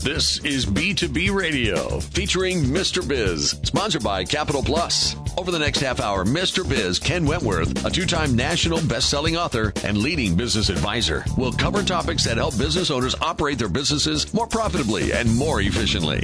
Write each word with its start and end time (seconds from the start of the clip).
This 0.00 0.38
is 0.44 0.64
B2B 0.64 1.34
Radio 1.34 1.98
featuring 1.98 2.58
Mr. 2.62 3.06
Biz, 3.06 3.50
sponsored 3.64 4.04
by 4.04 4.24
Capital 4.24 4.62
Plus. 4.62 5.16
Over 5.36 5.50
the 5.50 5.58
next 5.58 5.80
half 5.80 5.98
hour, 5.98 6.24
Mr. 6.24 6.66
Biz, 6.66 7.00
Ken 7.00 7.26
Wentworth, 7.26 7.84
a 7.84 7.90
two 7.90 8.06
time 8.06 8.36
national 8.36 8.80
best 8.86 9.10
selling 9.10 9.36
author 9.36 9.72
and 9.82 9.98
leading 9.98 10.36
business 10.36 10.68
advisor, 10.68 11.24
will 11.36 11.52
cover 11.52 11.82
topics 11.82 12.24
that 12.24 12.36
help 12.36 12.56
business 12.56 12.92
owners 12.92 13.16
operate 13.20 13.58
their 13.58 13.68
businesses 13.68 14.32
more 14.32 14.46
profitably 14.46 15.12
and 15.12 15.34
more 15.36 15.60
efficiently. 15.60 16.22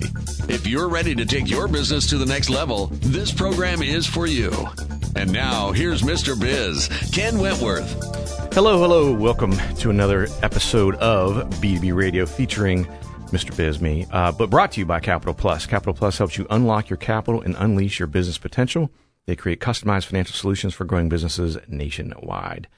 If 0.49 0.69
you're 0.69 0.89
ready 0.89 1.15
to 1.17 1.27
take 1.27 1.51
your 1.51 1.67
business 1.67 2.09
to 2.11 2.17
the 2.17 2.27
next 2.27 2.51
level, 2.51 2.87
this 3.03 3.33
program 3.33 3.83
is 3.83 4.07
for 4.07 4.27
you. 4.27 4.53
And 5.17 5.33
now, 5.33 5.73
here's 5.73 6.03
Mr. 6.03 6.41
Biz, 6.41 6.89
Ken 7.13 7.39
Wentworth. 7.39 7.93
Hello, 8.55 8.79
hello. 8.79 9.13
Welcome 9.13 9.57
to 9.79 9.91
another 9.91 10.29
episode 10.43 10.95
of 10.97 11.51
B2B 11.61 11.93
Radio 11.95 12.25
featuring 12.25 12.87
Mr. 13.31 13.57
Biz, 13.57 13.81
me, 13.81 14.07
uh, 14.11 14.33
but 14.33 14.51
brought 14.51 14.73
to 14.73 14.81
you 14.81 14.87
by 14.87 15.01
Capital 15.01 15.35
Plus. 15.35 15.67
Capital 15.67 15.95
Plus 15.95 16.19
helps 16.19 16.39
you 16.39 16.47
unlock 16.51 16.89
your 16.89 16.97
capital 16.97 17.41
and 17.41 17.57
unleash 17.59 17.99
your 17.99 18.07
business 18.07 18.39
potential. 18.39 18.91
They 19.27 19.37
create 19.37 19.61
customized 19.61 20.05
financial 20.05 20.35
solutions 20.35 20.75
for 20.75 20.85
growing 20.85 21.09
businesses 21.09 21.57
nationwide. 21.67 22.69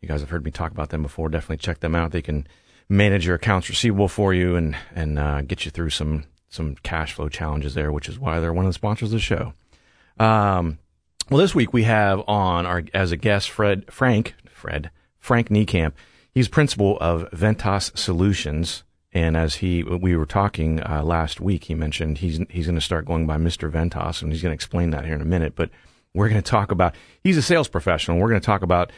You 0.00 0.08
guys 0.08 0.20
have 0.20 0.30
heard 0.30 0.44
me 0.44 0.50
talk 0.50 0.72
about 0.72 0.90
them 0.90 1.02
before. 1.02 1.28
Definitely 1.28 1.58
check 1.58 1.80
them 1.80 1.94
out. 1.94 2.10
They 2.10 2.22
can 2.22 2.46
manage 2.88 3.24
your 3.24 3.36
accounts 3.36 3.68
receivable 3.68 4.08
for 4.08 4.34
you 4.34 4.56
and 4.56 4.76
and 4.94 5.18
uh, 5.18 5.42
get 5.42 5.64
you 5.64 5.70
through 5.70 5.90
some 5.90 6.24
some 6.48 6.74
cash 6.82 7.14
flow 7.14 7.28
challenges 7.28 7.74
there, 7.74 7.92
which 7.92 8.08
is 8.08 8.18
why 8.18 8.40
they're 8.40 8.52
one 8.52 8.64
of 8.66 8.68
the 8.68 8.74
sponsors 8.74 9.08
of 9.08 9.12
the 9.12 9.20
show. 9.20 9.54
Um, 10.18 10.78
well, 11.30 11.38
this 11.38 11.54
week 11.54 11.72
we 11.72 11.84
have 11.84 12.22
on 12.28 12.66
our 12.66 12.82
as 12.92 13.12
a 13.12 13.16
guest 13.16 13.50
Fred 13.50 13.90
Frank 13.92 14.34
Fred 14.50 14.90
Frank 15.18 15.48
Niekamp. 15.48 15.92
He's 16.32 16.48
principal 16.48 16.98
of 17.00 17.30
Ventas 17.30 17.96
Solutions. 17.96 18.82
And 19.12 19.36
as 19.36 19.56
he, 19.56 19.82
we 19.82 20.16
were 20.16 20.24
talking 20.24 20.82
uh, 20.82 21.02
last 21.02 21.40
week, 21.40 21.64
he 21.64 21.74
mentioned 21.74 22.18
he's 22.18 22.40
he's 22.48 22.66
going 22.66 22.76
to 22.76 22.80
start 22.80 23.04
going 23.04 23.26
by 23.26 23.36
Mr. 23.36 23.70
Ventas, 23.70 24.22
and 24.22 24.32
he's 24.32 24.42
going 24.42 24.52
to 24.52 24.54
explain 24.54 24.90
that 24.90 25.04
here 25.04 25.14
in 25.14 25.20
a 25.20 25.26
minute. 25.26 25.54
But 25.54 25.70
we're 26.14 26.28
going 26.28 26.42
to 26.42 26.50
talk 26.50 26.70
about 26.70 26.94
he's 27.22 27.36
a 27.36 27.42
sales 27.42 27.68
professional. 27.68 28.18
We're 28.18 28.30
going 28.30 28.40
to 28.40 28.46
talk 28.46 28.62
about 28.62 28.90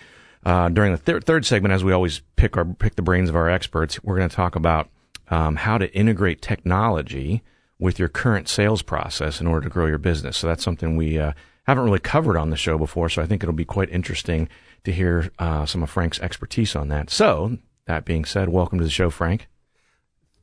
uh, 0.45 0.69
during 0.69 0.93
the 0.93 0.99
thir- 0.99 1.21
third 1.21 1.45
segment, 1.45 1.75
as 1.75 1.83
we 1.83 1.93
always 1.93 2.23
pick 2.37 2.57
our 2.57 2.65
pick 2.65 2.95
the 2.95 3.03
brains 3.03 3.29
of 3.29 3.35
our 3.35 3.51
experts. 3.51 4.03
We're 4.05 4.17
going 4.17 4.29
to 4.29 4.37
talk 4.37 4.55
about 4.55 4.89
um, 5.31 5.57
how 5.57 5.79
to 5.79 5.93
integrate 5.93 6.43
technology 6.43 7.43
with 7.79 7.99
your 7.99 8.09
current 8.09 8.49
sales 8.49 8.83
process 8.83 9.41
in 9.41 9.47
order 9.49 9.65
to 9.65 9.73
grow 9.73 9.87
your 9.87 9.99
business. 9.99 10.37
So 10.37 10.47
that's 10.47 10.63
something 10.63 10.97
we 10.97 11.19
uh, 11.19 11.33
haven't 11.67 11.85
really 11.85 11.99
covered 11.99 12.37
on 12.37 12.51
the 12.51 12.57
show 12.57 12.79
before. 12.79 13.09
So 13.09 13.21
I 13.21 13.27
think 13.27 13.43
it'll 13.43 13.53
be 13.53 13.65
quite 13.65 13.91
interesting 13.91 14.49
to 14.85 14.93
hear 14.93 15.31
uh, 15.39 15.67
some 15.67 15.83
of 15.83 15.91
Frank's 15.91 16.21
expertise 16.21 16.77
on 16.77 16.89
that. 16.89 17.11
So 17.11 17.59
that 17.87 18.05
being 18.05 18.25
said, 18.25 18.49
welcome 18.49 18.79
to 18.79 18.85
the 18.85 18.91
show, 18.91 19.11
Frank. 19.11 19.49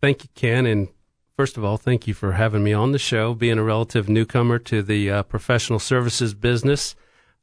Thank 0.01 0.23
you, 0.23 0.29
Ken. 0.33 0.65
And 0.65 0.89
first 1.37 1.57
of 1.57 1.63
all, 1.63 1.77
thank 1.77 2.07
you 2.07 2.13
for 2.13 2.33
having 2.33 2.63
me 2.63 2.73
on 2.73 2.91
the 2.91 2.99
show, 2.99 3.33
being 3.33 3.59
a 3.59 3.63
relative 3.63 4.09
newcomer 4.09 4.57
to 4.59 4.81
the 4.81 5.11
uh, 5.11 5.23
professional 5.23 5.79
services 5.79 6.33
business. 6.33 6.95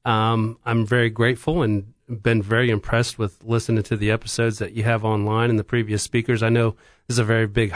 Um, 0.05 0.59
I'm 0.65 0.85
very 0.85 1.11
grateful 1.11 1.63
and 1.63 1.95
been 2.09 2.43
very 2.43 2.71
impressed 2.71 3.19
with 3.19 3.45
listening 3.45 3.83
to 3.85 3.97
the 3.97 4.11
episodes 4.11 4.59
that 4.59 4.73
you 4.73 4.83
have 4.83 5.05
online 5.05 5.51
and 5.51 5.59
the 5.59 5.65
previous 5.65 6.03
speakers. 6.03 6.43
I 6.43 6.49
know 6.49 6.71
this 7.07 7.15
is 7.15 7.19
a 7.19 7.25
very 7.25 7.47
big 7.47 7.73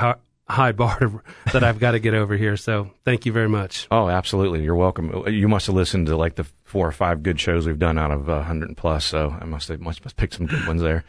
high 0.49 0.73
bar 0.73 1.23
that 1.53 1.63
I've 1.63 1.79
got 1.79 1.93
to 1.93 1.99
get 1.99 2.15
over 2.15 2.37
here. 2.37 2.57
So 2.57 2.91
thank 3.05 3.27
you 3.27 3.33
very 3.33 3.49
much. 3.49 3.87
Oh, 3.91 4.09
absolutely. 4.09 4.63
You're 4.63 4.75
welcome. 4.75 5.25
You 5.29 5.49
must 5.49 5.67
have 5.67 5.77
listened 5.77 6.07
to 6.07 6.17
like 6.17 6.37
the 6.37 6.45
four 6.65 6.89
or 6.89 6.93
five 6.93 7.23
good 7.23 7.39
shows 7.39 7.67
we've 7.67 7.79
done 7.79 7.99
out 7.99 8.11
of 8.11 8.29
uh, 8.29 8.37
100 8.37 8.77
plus. 8.77 9.05
So 9.05 9.37
I 9.39 9.45
must 9.45 9.69
have 9.69 9.81
must 9.81 10.03
have 10.03 10.17
picked 10.17 10.35
some 10.35 10.47
good 10.47 10.67
ones 10.67 10.83
there. 10.83 11.05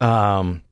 Um, 0.00 0.62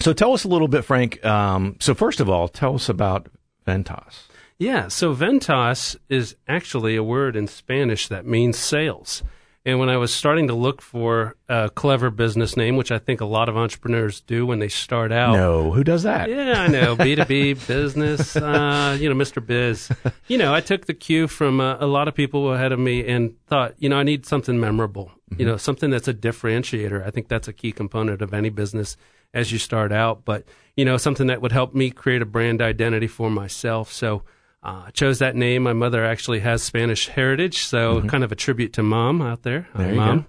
so 0.00 0.12
tell 0.12 0.32
us 0.32 0.44
a 0.44 0.48
little 0.48 0.68
bit, 0.68 0.84
Frank. 0.84 1.24
Um, 1.24 1.76
so 1.80 1.94
first 1.94 2.20
of 2.20 2.28
all, 2.28 2.48
tell 2.48 2.74
us 2.74 2.88
about 2.88 3.28
Ventas. 3.66 4.26
Yeah, 4.58 4.88
so 4.88 5.14
Ventas 5.14 5.96
is 6.08 6.34
actually 6.48 6.96
a 6.96 7.02
word 7.02 7.36
in 7.36 7.46
Spanish 7.46 8.08
that 8.08 8.26
means 8.26 8.58
sales. 8.58 9.22
And 9.64 9.78
when 9.78 9.90
I 9.90 9.98
was 9.98 10.14
starting 10.14 10.48
to 10.48 10.54
look 10.54 10.80
for 10.80 11.36
a 11.48 11.68
clever 11.68 12.10
business 12.10 12.56
name, 12.56 12.76
which 12.76 12.90
I 12.90 12.98
think 12.98 13.20
a 13.20 13.26
lot 13.26 13.48
of 13.48 13.56
entrepreneurs 13.56 14.20
do 14.22 14.46
when 14.46 14.60
they 14.60 14.68
start 14.68 15.12
out. 15.12 15.34
No, 15.34 15.72
who 15.72 15.84
does 15.84 16.04
that? 16.04 16.30
Yeah, 16.30 16.62
I 16.62 16.68
know. 16.68 16.96
B2B 16.96 17.66
business, 17.66 18.34
uh, 18.34 18.96
you 18.98 19.08
know, 19.08 19.14
Mr. 19.14 19.44
Biz. 19.44 19.90
You 20.26 20.38
know, 20.38 20.54
I 20.54 20.60
took 20.60 20.86
the 20.86 20.94
cue 20.94 21.28
from 21.28 21.60
uh, 21.60 21.76
a 21.80 21.86
lot 21.86 22.08
of 22.08 22.14
people 22.14 22.52
ahead 22.52 22.72
of 22.72 22.78
me 22.78 23.06
and 23.06 23.34
thought, 23.46 23.74
you 23.78 23.90
know, 23.90 23.98
I 23.98 24.04
need 24.04 24.24
something 24.24 24.58
memorable, 24.58 25.12
mm-hmm. 25.30 25.40
you 25.40 25.46
know, 25.46 25.56
something 25.58 25.90
that's 25.90 26.08
a 26.08 26.14
differentiator. 26.14 27.06
I 27.06 27.10
think 27.10 27.28
that's 27.28 27.46
a 27.46 27.52
key 27.52 27.72
component 27.72 28.22
of 28.22 28.32
any 28.32 28.48
business 28.48 28.96
as 29.34 29.52
you 29.52 29.58
start 29.58 29.92
out, 29.92 30.24
but 30.24 30.44
you 30.76 30.84
know, 30.84 30.96
something 30.96 31.26
that 31.26 31.42
would 31.42 31.52
help 31.52 31.74
me 31.74 31.90
create 31.90 32.22
a 32.22 32.26
brand 32.26 32.62
identity 32.62 33.08
for 33.08 33.30
myself. 33.30 33.92
So 33.92 34.22
uh, 34.62 34.84
I 34.86 34.90
chose 34.90 35.18
that 35.18 35.34
name. 35.34 35.64
My 35.64 35.72
mother 35.72 36.04
actually 36.04 36.40
has 36.40 36.62
Spanish 36.62 37.08
heritage, 37.08 37.64
so 37.64 37.96
mm-hmm. 37.96 38.08
kind 38.08 38.24
of 38.24 38.32
a 38.32 38.36
tribute 38.36 38.72
to 38.74 38.82
mom 38.82 39.20
out 39.20 39.42
there. 39.42 39.68
There 39.74 39.90
you 39.90 39.96
mom. 39.96 40.20
go. 40.20 40.26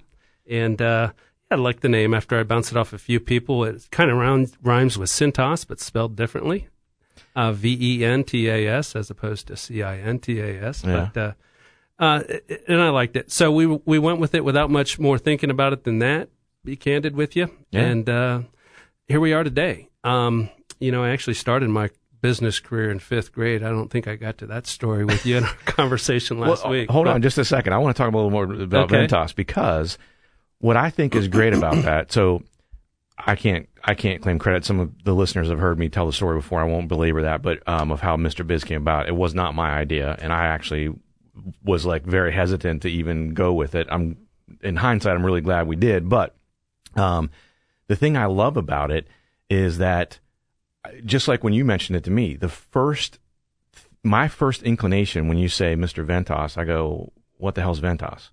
And 0.55 0.81
uh, 0.81 1.11
I 1.51 1.55
like 1.55 1.81
the 1.81 1.89
name 1.89 2.13
after 2.13 2.39
I 2.39 2.43
bounced 2.43 2.71
it 2.71 2.77
off 2.77 2.93
a 2.93 2.97
few 2.97 3.19
people. 3.19 3.63
It 3.63 3.87
kind 3.91 4.09
of 4.09 4.17
round, 4.17 4.51
rhymes 4.63 4.97
with 4.97 5.09
Cintas, 5.09 5.67
but 5.67 5.79
spelled 5.79 6.15
differently. 6.15 6.67
Uh, 7.35 7.51
v 7.51 7.77
E 7.79 8.05
N 8.05 8.23
T 8.23 8.49
A 8.49 8.67
S 8.67 8.95
as 8.95 9.09
opposed 9.09 9.47
to 9.47 9.55
C 9.55 9.83
I 9.83 9.99
N 9.99 10.19
T 10.19 10.39
A 10.39 10.63
S. 10.63 10.83
Yeah. 10.83 11.09
But 11.13 11.21
uh, 11.21 11.33
uh, 11.99 12.23
and 12.67 12.81
I 12.81 12.89
liked 12.89 13.15
it. 13.15 13.31
So 13.31 13.51
we 13.51 13.65
we 13.65 13.99
went 13.99 14.19
with 14.19 14.33
it 14.33 14.43
without 14.43 14.69
much 14.69 14.99
more 14.99 15.17
thinking 15.17 15.51
about 15.51 15.73
it 15.73 15.83
than 15.83 15.99
that. 15.99 16.29
Be 16.63 16.75
candid 16.75 17.15
with 17.15 17.35
you, 17.35 17.49
yeah. 17.71 17.81
and 17.81 18.09
uh, 18.09 18.41
here 19.09 19.19
we 19.19 19.33
are 19.33 19.43
today. 19.43 19.89
Um, 20.03 20.49
you 20.79 20.91
know, 20.91 21.03
I 21.03 21.09
actually 21.09 21.33
started 21.33 21.69
my 21.69 21.89
business 22.21 22.59
career 22.59 22.91
in 22.91 22.99
fifth 22.99 23.33
grade. 23.33 23.63
I 23.63 23.69
don't 23.69 23.89
think 23.89 24.07
I 24.07 24.15
got 24.15 24.37
to 24.37 24.47
that 24.47 24.67
story 24.67 25.03
with 25.03 25.25
you 25.25 25.37
in 25.37 25.43
our 25.43 25.53
conversation 25.65 26.39
last 26.39 26.63
well, 26.63 26.71
week. 26.71 26.89
Hold 26.89 27.05
but, 27.05 27.15
on 27.15 27.21
just 27.21 27.37
a 27.37 27.43
second. 27.43 27.73
I 27.73 27.79
want 27.79 27.95
to 27.95 28.01
talk 28.01 28.13
a 28.13 28.15
little 28.15 28.31
more 28.31 28.43
about 28.43 28.91
okay. 28.91 29.07
Ventas 29.07 29.35
because 29.35 29.97
what 30.59 30.77
I 30.77 30.89
think 30.91 31.15
is 31.15 31.27
great 31.27 31.53
about 31.53 31.75
that. 31.83 32.11
So 32.11 32.43
I 33.17 33.35
can't 33.35 33.67
I 33.83 33.95
can't 33.95 34.21
claim 34.21 34.37
credit. 34.39 34.63
Some 34.63 34.79
of 34.79 35.03
the 35.03 35.13
listeners 35.13 35.49
have 35.49 35.59
heard 35.59 35.79
me 35.79 35.89
tell 35.89 36.05
the 36.05 36.13
story 36.13 36.37
before. 36.37 36.61
I 36.61 36.65
won't 36.65 36.87
belabor 36.87 37.23
that, 37.23 37.41
but 37.41 37.67
um, 37.67 37.91
of 37.91 37.99
how 37.99 38.15
Mr. 38.15 38.45
Biz 38.45 38.63
came 38.63 38.81
about. 38.81 39.07
It 39.07 39.15
was 39.15 39.33
not 39.33 39.55
my 39.55 39.71
idea, 39.71 40.15
and 40.19 40.31
I 40.31 40.45
actually 40.45 40.93
was 41.63 41.85
like 41.85 42.03
very 42.03 42.31
hesitant 42.31 42.83
to 42.83 42.89
even 42.89 43.33
go 43.33 43.53
with 43.53 43.73
it. 43.73 43.87
I'm 43.89 44.17
in 44.61 44.75
hindsight, 44.75 45.15
I'm 45.15 45.25
really 45.25 45.41
glad 45.41 45.67
we 45.67 45.75
did, 45.75 46.09
but 46.09 46.35
um, 46.95 47.29
the 47.89 47.95
thing 47.95 48.15
I 48.15 48.27
love 48.27 48.55
about 48.55 48.91
it 48.91 49.07
is 49.49 49.79
that 49.79 50.19
just 51.03 51.27
like 51.27 51.43
when 51.43 51.53
you 51.53 51.65
mentioned 51.65 51.97
it 51.97 52.03
to 52.05 52.11
me, 52.11 52.35
the 52.35 52.47
first, 52.47 53.19
my 54.03 54.27
first 54.27 54.61
inclination 54.63 55.27
when 55.27 55.39
you 55.39 55.49
say 55.49 55.75
Mr. 55.75 56.05
Ventos, 56.05 56.57
I 56.57 56.63
go, 56.63 57.11
what 57.37 57.55
the 57.55 57.61
hell's 57.61 57.81
Ventos? 57.81 58.29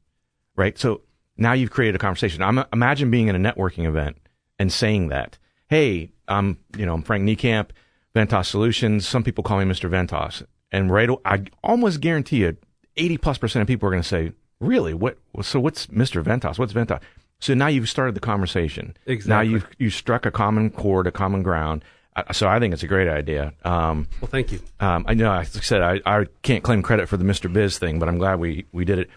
Right. 0.55 0.79
So 0.79 1.01
now 1.39 1.55
you've 1.55 1.71
created 1.71 1.97
a 1.97 1.99
conversation. 1.99 2.43
I'm, 2.43 2.65
imagine 2.73 3.11
being 3.11 3.29
in 3.29 3.47
a 3.47 3.53
networking 3.53 3.87
event 3.87 4.19
and 4.59 4.71
saying 4.71 5.09
that, 5.09 5.39
Hey, 5.69 6.13
I'm, 6.29 6.59
you 6.77 6.87
know, 6.87 6.95
I'm 6.95 7.03
Frank 7.03 7.25
Niekamp, 7.25 7.71
Ventas 8.15 8.47
Solutions. 8.47 9.09
Some 9.09 9.25
people 9.25 9.43
call 9.43 9.59
me 9.59 9.65
Mr. 9.65 9.91
Ventos. 9.91 10.45
And 10.71 10.91
right, 10.91 11.09
I 11.25 11.45
almost 11.65 12.01
guarantee 12.01 12.39
you 12.39 12.57
80 12.97 13.19
plus 13.19 13.39
percent 13.39 13.63
of 13.63 13.67
people 13.67 13.89
are 13.89 13.93
going 13.93 14.03
to 14.03 14.09
say, 14.09 14.33
really? 14.61 14.93
What, 14.93 15.19
so 15.43 15.61
what's 15.61 15.87
Mr. 15.87 16.23
Ventos? 16.23 16.59
What's 16.59 16.73
Ventas? 16.73 17.01
So 17.41 17.55
now 17.55 17.67
you've 17.67 17.89
started 17.89 18.15
the 18.15 18.21
conversation. 18.21 18.97
Exactly. 19.07 19.31
Now 19.31 19.41
you've 19.41 19.67
you 19.79 19.91
struck 19.91 20.27
a 20.27 20.31
common 20.31 20.71
chord, 20.71 21.07
a 21.07 21.13
common 21.13 21.43
ground. 21.43 21.85
So 22.33 22.49
I 22.49 22.59
think 22.59 22.73
it's 22.73 22.83
a 22.83 22.87
great 22.87 23.09
idea. 23.09 23.53
Um, 23.63 24.09
well, 24.23 24.31
thank 24.31 24.51
you. 24.51 24.61
Um, 24.81 25.05
I 25.07 25.13
know, 25.13 25.29
like 25.29 25.55
I 25.55 25.61
said, 25.61 25.83
I, 25.83 26.01
I 26.07 26.27
can't 26.43 26.65
claim 26.65 26.83
credit 26.83 27.11
for 27.11 27.19
the 27.19 27.25
Mr. 27.25 27.53
Biz 27.53 27.79
thing, 27.79 27.99
but 27.99 28.09
I'm 28.09 28.17
glad 28.17 28.41
we, 28.41 28.65
we 28.73 28.87
did 28.87 28.99
it. 28.99 29.11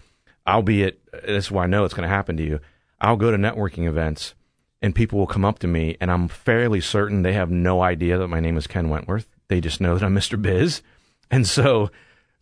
Albeit, 0.46 1.00
that's 1.26 1.50
why 1.50 1.64
I 1.64 1.66
know 1.66 1.84
it's 1.84 1.94
going 1.94 2.08
to 2.08 2.14
happen 2.14 2.36
to 2.36 2.42
you. 2.44 2.60
I'll 3.00 3.16
go 3.16 3.30
to 3.30 3.38
networking 3.38 3.88
events 3.88 4.34
and 4.82 4.94
people 4.94 5.18
will 5.18 5.26
come 5.26 5.46
up 5.46 5.58
to 5.60 5.66
me 5.66 5.96
and 5.98 6.10
I'm 6.10 6.28
fairly 6.28 6.82
certain 6.82 7.22
they 7.22 7.32
have 7.32 7.50
no 7.50 7.80
idea 7.82 8.18
that 8.18 8.28
my 8.28 8.40
name 8.40 8.58
is 8.58 8.66
Ken 8.66 8.90
Wentworth. 8.90 9.26
They 9.48 9.62
just 9.62 9.80
know 9.80 9.96
that 9.96 10.04
I'm 10.04 10.14
Mr. 10.14 10.40
Biz. 10.40 10.82
And 11.30 11.46
so 11.46 11.90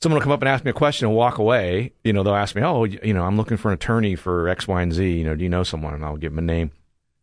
someone 0.01 0.19
will 0.19 0.23
come 0.23 0.33
up 0.33 0.43
and 0.43 0.49
ask 0.49 0.65
me 0.65 0.71
a 0.71 0.75
question 0.75 1.07
and 1.07 1.17
walk 1.17 1.39
away. 1.39 1.93
You 2.05 2.13
know, 2.13 2.23
they'll 2.23 2.35
ask 2.35 2.55
me, 2.55 2.63
oh, 2.63 2.85
you 2.85 3.13
know, 3.13 3.25
I'm 3.25 3.37
looking 3.37 3.57
for 3.57 3.69
an 3.69 3.75
attorney 3.75 4.15
for 4.15 4.49
X, 4.49 4.69
Y, 4.69 4.83
and 4.83 4.93
Z. 4.93 5.11
You 5.11 5.25
know, 5.25 5.35
do 5.35 5.43
you 5.43 5.51
know 5.51 5.65
someone? 5.65 5.95
And 5.95 6.05
I'll 6.05 6.17
give 6.17 6.33
them 6.33 6.39
a 6.39 6.43
name. 6.43 6.71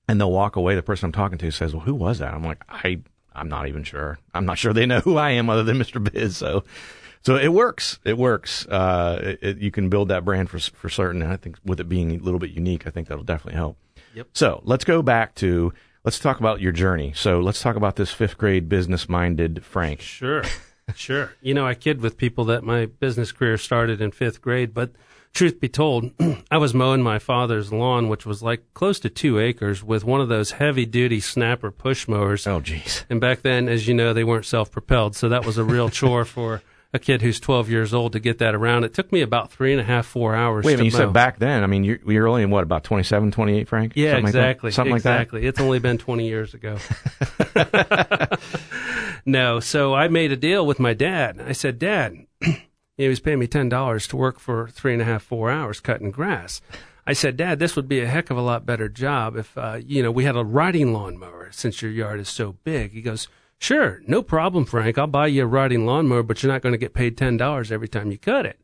And 0.08 0.20
they'll 0.20 0.32
walk 0.32 0.56
away. 0.56 0.76
The 0.76 0.84
person 0.84 1.08
I'm 1.08 1.12
talking 1.12 1.38
to 1.40 1.52
says, 1.52 1.74
well, 1.74 1.84
who 1.84 1.96
was 1.96 2.20
that? 2.20 2.34
I'm 2.34 2.44
like, 2.44 2.64
I, 2.70 3.00
I'm 3.34 3.50
not 3.50 3.68
even 3.68 3.84
sure. 3.84 4.20
I'm 4.34 4.46
not 4.46 4.58
sure 4.58 4.74
they 4.74 4.86
know 4.86 5.00
who 5.00 5.18
I 5.18 5.32
am 5.32 5.50
other 5.50 5.64
than 5.64 5.78
Mr. 5.78 6.04
Biz. 6.04 6.38
So, 6.38 6.64
so 7.24 7.38
it 7.38 7.48
works. 7.48 8.00
It 8.06 8.18
works. 8.18 8.68
Uh, 8.68 9.20
it, 9.24 9.40
it, 9.42 9.58
you 9.58 9.72
can 9.72 9.90
build 9.90 10.10
that 10.10 10.24
brand 10.24 10.50
for, 10.50 10.60
for 10.60 10.90
certain. 10.90 11.22
And 11.22 11.32
I 11.32 11.38
think 11.38 11.58
with 11.66 11.80
it 11.80 11.90
being 11.90 12.12
a 12.12 12.18
little 12.18 12.40
bit 12.40 12.52
unique, 12.52 12.86
I 12.86 12.92
think 12.92 13.08
that'll 13.08 13.24
definitely 13.24 13.58
help. 13.58 13.78
Yep. 14.14 14.28
So 14.34 14.62
let's 14.64 14.84
go 14.84 15.02
back 15.02 15.34
to, 15.36 15.74
let's 16.04 16.20
talk 16.20 16.40
about 16.40 16.62
your 16.62 16.72
journey. 16.72 17.14
So 17.16 17.40
let's 17.40 17.62
talk 17.62 17.76
about 17.76 17.96
this 17.96 18.12
fifth 18.12 18.38
grade 18.38 18.70
business 18.70 19.10
minded 19.10 19.66
Frank. 19.66 20.02
Sure. 20.02 20.44
Sure. 20.94 21.34
You 21.42 21.54
know, 21.54 21.66
I 21.66 21.74
kid 21.74 22.02
with 22.02 22.18
people 22.18 22.46
that 22.46 22.64
my 22.64 22.86
business 22.86 23.32
career 23.32 23.58
started 23.58 24.02
in 24.02 24.12
fifth 24.12 24.42
grade, 24.42 24.74
but 24.74 24.92
truth 25.34 25.60
be 25.60 25.70
told, 25.70 26.12
I 26.52 26.58
was 26.58 26.74
mowing 26.74 27.02
my 27.02 27.20
father's 27.20 27.72
lawn, 27.74 28.08
which 28.10 28.26
was 28.26 28.42
like 28.42 28.64
close 28.74 29.00
to 29.02 29.10
two 29.10 29.40
acres, 29.40 29.84
with 29.84 30.04
one 30.04 30.22
of 30.22 30.30
those 30.30 30.52
heavy 30.52 30.86
duty 30.86 31.20
snapper 31.20 31.72
push 31.72 32.08
mowers. 32.08 32.48
Oh, 32.48 32.62
jeez. 32.62 33.04
And 33.10 33.20
back 33.22 33.42
then, 33.42 33.68
as 33.68 33.88
you 33.88 33.94
know, 33.94 34.14
they 34.14 34.24
weren't 34.24 34.46
self 34.46 34.72
propelled. 34.72 35.16
So 35.16 35.30
that 35.30 35.46
was 35.46 35.58
a 35.58 35.64
real 35.64 35.90
chore 35.90 36.26
for 36.26 36.62
a 36.94 37.00
kid 37.00 37.22
who's 37.22 37.40
12 37.42 37.70
years 37.70 37.94
old 37.94 38.14
to 38.14 38.20
get 38.20 38.38
that 38.38 38.56
around. 38.56 38.86
It 38.86 38.94
took 38.94 39.12
me 39.12 39.22
about 39.22 39.52
three 39.52 39.74
and 39.74 39.82
a 39.82 39.84
half, 39.84 40.06
four 40.06 40.34
hours. 40.34 40.64
Wait 40.64 40.78
minute, 40.78 40.86
you 40.86 40.92
mow. 40.94 40.98
said 41.06 41.14
back 41.14 41.40
then. 41.40 41.62
I 41.62 41.68
mean, 41.68 41.84
you're, 41.84 42.00
you're 42.08 42.28
only, 42.28 42.44
in 42.44 42.50
what, 42.50 42.64
about 42.64 42.86
27, 42.86 43.32
28, 43.32 43.68
Frank? 43.68 43.94
Yeah, 43.96 44.12
Something 44.12 44.24
like 44.24 44.34
that? 44.34 44.40
exactly. 44.40 44.72
Something 44.72 44.96
exactly. 44.96 45.46
It's 45.46 45.60
only 45.60 45.80
been 45.80 45.98
20 45.98 46.26
years 46.26 46.54
ago. 46.54 46.78
no, 49.26 49.60
so 49.60 49.94
I 49.94 50.08
made 50.08 50.32
a 50.32 50.38
deal 50.38 50.66
with 50.66 50.80
my 50.80 50.94
dad. 50.94 51.42
I 51.42 51.52
said, 51.52 51.80
Dad, 51.80 52.28
he 52.98 53.08
was 53.08 53.20
paying 53.20 53.40
me 53.40 53.48
$10 53.48 54.08
to 54.08 54.18
work 54.18 54.40
for 54.40 54.68
three 54.68 54.94
and 54.94 55.02
a 55.02 55.06
half, 55.06 55.24
four 55.24 55.50
hours 55.50 55.80
cutting 55.80 56.12
grass. 56.12 56.62
I 57.08 57.14
said, 57.14 57.38
Dad, 57.38 57.60
this 57.60 57.76
would 57.76 57.88
be 57.88 58.02
a 58.02 58.08
heck 58.08 58.30
of 58.30 58.38
a 58.38 58.42
lot 58.42 58.66
better 58.66 58.90
job 58.90 59.36
if, 59.36 59.58
uh, 59.58 59.80
you 59.86 60.02
know, 60.02 60.12
we 60.12 60.24
had 60.24 60.36
a 60.36 60.44
riding 60.44 60.94
lawnmower 60.94 61.50
since 61.52 61.82
your 61.82 61.92
yard 61.92 62.20
is 62.20 62.30
so 62.30 62.54
big. 62.64 62.94
He 62.94 63.02
goes, 63.02 63.28
Sure, 63.58 64.02
no 64.06 64.22
problem, 64.22 64.66
Frank. 64.66 64.98
I'll 64.98 65.08
buy 65.08 65.28
you 65.28 65.44
a 65.44 65.48
riding 65.48 65.86
lawnmower, 65.86 66.24
but 66.24 66.44
you're 66.44 66.52
not 66.52 66.62
going 66.62 66.74
to 66.74 66.78
get 66.78 66.94
paid 66.94 67.18
$10 67.18 67.72
every 67.72 67.88
time 67.88 68.12
you 68.12 68.18
cut 68.18 68.46
it. 68.46 68.60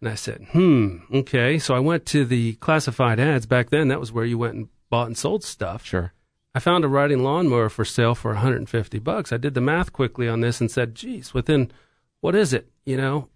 And 0.00 0.10
I 0.10 0.14
said, 0.14 0.46
hmm, 0.52 0.98
okay. 1.12 1.58
So 1.58 1.74
I 1.74 1.78
went 1.78 2.04
to 2.06 2.24
the 2.24 2.54
classified 2.54 3.18
ads. 3.18 3.46
Back 3.46 3.70
then, 3.70 3.88
that 3.88 4.00
was 4.00 4.12
where 4.12 4.24
you 4.24 4.36
went 4.36 4.54
and 4.54 4.68
bought 4.90 5.06
and 5.06 5.16
sold 5.16 5.42
stuff. 5.42 5.84
Sure. 5.84 6.12
I 6.56 6.58
found 6.58 6.86
a 6.86 6.88
riding 6.88 7.22
lawnmower 7.22 7.68
for 7.68 7.84
sale 7.84 8.14
for 8.14 8.30
150 8.32 8.98
bucks. 9.00 9.30
I 9.30 9.36
did 9.36 9.52
the 9.52 9.60
math 9.60 9.92
quickly 9.92 10.26
on 10.26 10.40
this 10.40 10.58
and 10.58 10.70
said, 10.70 10.94
geez, 10.94 11.34
within, 11.34 11.70
what 12.22 12.34
is 12.34 12.54
it? 12.54 12.70
You 12.86 12.96
know, 12.96 13.28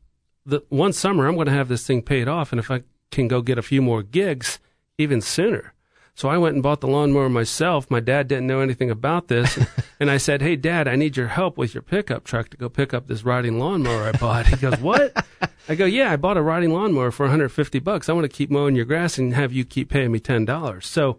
the 0.46 0.62
one 0.70 0.94
summer 0.94 1.28
I'm 1.28 1.34
going 1.34 1.44
to 1.44 1.52
have 1.52 1.68
this 1.68 1.86
thing 1.86 2.00
paid 2.00 2.28
off. 2.28 2.50
And 2.50 2.58
if 2.58 2.70
I 2.70 2.82
can 3.10 3.28
go 3.28 3.42
get 3.42 3.58
a 3.58 3.62
few 3.62 3.82
more 3.82 4.02
gigs, 4.02 4.58
even 4.96 5.20
sooner. 5.20 5.74
So 6.14 6.30
I 6.30 6.38
went 6.38 6.54
and 6.54 6.62
bought 6.62 6.80
the 6.80 6.86
lawnmower 6.86 7.28
myself. 7.28 7.90
My 7.90 8.00
dad 8.00 8.26
didn't 8.26 8.46
know 8.46 8.60
anything 8.60 8.90
about 8.90 9.28
this. 9.28 9.58
and 10.00 10.10
I 10.10 10.16
said, 10.16 10.40
Hey, 10.40 10.56
dad, 10.56 10.88
I 10.88 10.96
need 10.96 11.18
your 11.18 11.28
help 11.28 11.58
with 11.58 11.74
your 11.74 11.82
pickup 11.82 12.24
truck 12.24 12.48
to 12.48 12.56
go 12.56 12.70
pick 12.70 12.94
up 12.94 13.06
this 13.06 13.22
riding 13.22 13.58
lawnmower 13.58 14.04
I 14.04 14.12
bought. 14.12 14.46
He 14.46 14.56
goes, 14.56 14.78
What? 14.78 15.26
I 15.68 15.74
go, 15.74 15.84
Yeah, 15.84 16.10
I 16.10 16.16
bought 16.16 16.38
a 16.38 16.42
riding 16.42 16.72
lawnmower 16.72 17.10
for 17.10 17.24
150 17.24 17.80
bucks. 17.80 18.08
I 18.08 18.14
want 18.14 18.24
to 18.24 18.34
keep 18.34 18.50
mowing 18.50 18.76
your 18.76 18.86
grass 18.86 19.18
and 19.18 19.34
have 19.34 19.52
you 19.52 19.66
keep 19.66 19.90
paying 19.90 20.10
me 20.10 20.20
$10. 20.20 20.82
So 20.82 21.18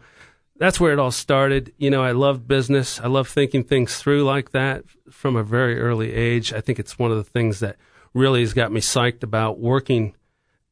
that's 0.62 0.80
where 0.80 0.94
it 0.94 1.00
all 1.00 1.10
started. 1.10 1.74
You 1.80 1.90
know, 1.90 2.04
I 2.04 2.12
love 2.12 2.48
business. 2.48 3.00
I 3.00 3.08
love 3.08 3.28
thinking 3.28 3.64
things 3.64 3.98
through 3.98 4.24
like 4.24 4.52
that 4.52 4.84
from 5.10 5.36
a 5.36 5.44
very 5.44 5.82
early 5.82 6.14
age. 6.14 6.54
I 6.54 6.62
think 6.62 6.78
it's 6.78 7.00
one 7.00 7.10
of 7.10 7.18
the 7.18 7.24
things 7.24 7.62
that 7.62 7.78
really 8.14 8.42
has 8.42 8.54
got 8.54 8.72
me 8.72 8.80
psyched 8.80 9.24
about 9.24 9.60
working 9.60 10.14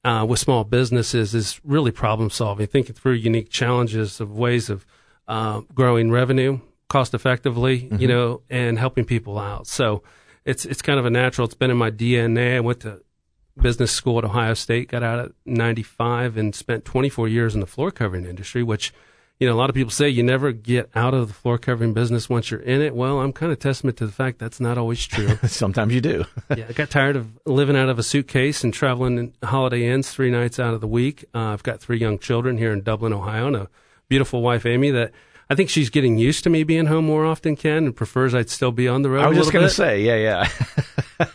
uh, 0.03 0.23
with 0.29 0.37
small 0.39 0.63
businesses 0.63 1.33
is 1.33 1.59
really 1.63 1.89
problem 1.89 2.29
solving, 2.29 2.67
thinking 2.67 2.93
through 2.93 3.13
unique 3.13 3.49
challenges 3.49 4.21
of 4.21 4.31
ways 4.31 4.69
of 4.69 4.85
uh, 5.27 5.61
growing 5.73 6.11
revenue 6.11 6.59
cost 6.87 7.15
effectively, 7.15 7.89
you 7.97 8.07
know, 8.07 8.41
and 8.47 8.77
helping 8.77 9.05
people 9.05 9.39
out. 9.39 9.65
So 9.65 10.03
it's 10.45 10.65
it's 10.65 10.83
kind 10.83 10.99
of 10.99 11.05
a 11.05 11.09
natural. 11.09 11.45
It's 11.45 11.55
been 11.55 11.71
in 11.71 11.77
my 11.77 11.89
DNA. 11.89 12.57
I 12.57 12.59
went 12.59 12.81
to 12.81 13.01
business 13.59 13.91
school 13.91 14.19
at 14.19 14.23
Ohio 14.23 14.53
State, 14.53 14.89
got 14.89 15.01
out 15.01 15.17
at 15.17 15.31
95 15.47 16.37
and 16.37 16.53
spent 16.53 16.85
24 16.85 17.27
years 17.27 17.55
in 17.55 17.59
the 17.59 17.67
floor 17.67 17.89
covering 17.89 18.25
industry, 18.25 18.61
which, 18.61 18.93
you 19.39 19.47
know, 19.47 19.53
a 19.53 19.55
lot 19.55 19.69
of 19.69 19.75
people 19.75 19.91
say 19.91 20.09
you 20.09 20.21
never 20.21 20.51
get 20.51 20.89
out 20.95 21.13
of 21.13 21.29
the 21.29 21.33
floor 21.33 21.57
covering 21.57 21.93
business 21.93 22.29
once 22.29 22.51
you're 22.51 22.59
in 22.59 22.81
it. 22.81 22.93
Well, 22.93 23.21
I'm 23.21 23.31
kind 23.31 23.53
of 23.53 23.59
testament 23.59 23.95
to 23.97 24.05
the 24.05 24.11
fact 24.11 24.37
that's 24.37 24.59
not 24.59 24.77
always 24.77 25.05
true. 25.05 25.37
Sometimes 25.47 25.93
you 25.93 26.01
do. 26.01 26.25
yeah, 26.55 26.65
I 26.67 26.73
got 26.73 26.89
tired 26.89 27.15
of 27.15 27.39
living 27.45 27.77
out 27.77 27.87
of 27.87 27.97
a 27.97 28.03
suitcase 28.03 28.65
and 28.65 28.73
traveling 28.73 29.17
in 29.17 29.33
Holiday 29.41 29.85
Inns 29.85 30.11
three 30.11 30.29
nights 30.29 30.59
out 30.59 30.73
of 30.73 30.81
the 30.81 30.87
week. 30.87 31.23
Uh, 31.33 31.39
I've 31.39 31.63
got 31.63 31.79
three 31.79 31.97
young 31.97 32.19
children 32.19 32.57
here 32.57 32.73
in 32.73 32.81
Dublin, 32.81 33.13
Ohio, 33.13 33.47
and 33.47 33.55
a 33.55 33.69
beautiful 34.09 34.41
wife, 34.41 34.65
Amy, 34.65 34.91
that 34.91 35.13
I 35.49 35.55
think 35.55 35.69
she's 35.69 35.89
getting 35.89 36.17
used 36.17 36.43
to 36.43 36.49
me 36.49 36.63
being 36.63 36.87
home 36.87 37.05
more 37.05 37.25
often, 37.25 37.55
Ken, 37.55 37.85
and 37.85 37.95
prefers 37.95 38.35
I'd 38.35 38.49
still 38.49 38.73
be 38.73 38.89
on 38.89 39.03
the 39.03 39.09
road. 39.09 39.23
I 39.23 39.29
was 39.29 39.37
just 39.37 39.53
going 39.53 39.65
to 39.65 39.73
say, 39.73 40.01
yeah, 40.01 40.15
yeah. 40.17 40.49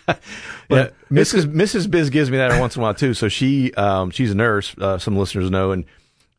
yeah, 0.69 0.91
Mrs. 1.11 1.47
Mrs. 1.47 1.91
Biz 1.91 2.11
gives 2.11 2.31
me 2.31 2.37
that 2.37 2.61
once 2.61 2.77
in 2.77 2.81
a 2.81 2.85
while 2.85 2.95
too. 2.95 3.15
So 3.15 3.29
she, 3.29 3.73
um, 3.75 4.11
she's 4.11 4.31
a 4.31 4.35
nurse. 4.35 4.75
Uh, 4.79 4.99
some 4.99 5.17
listeners 5.17 5.51
know, 5.51 5.73
and 5.73 5.87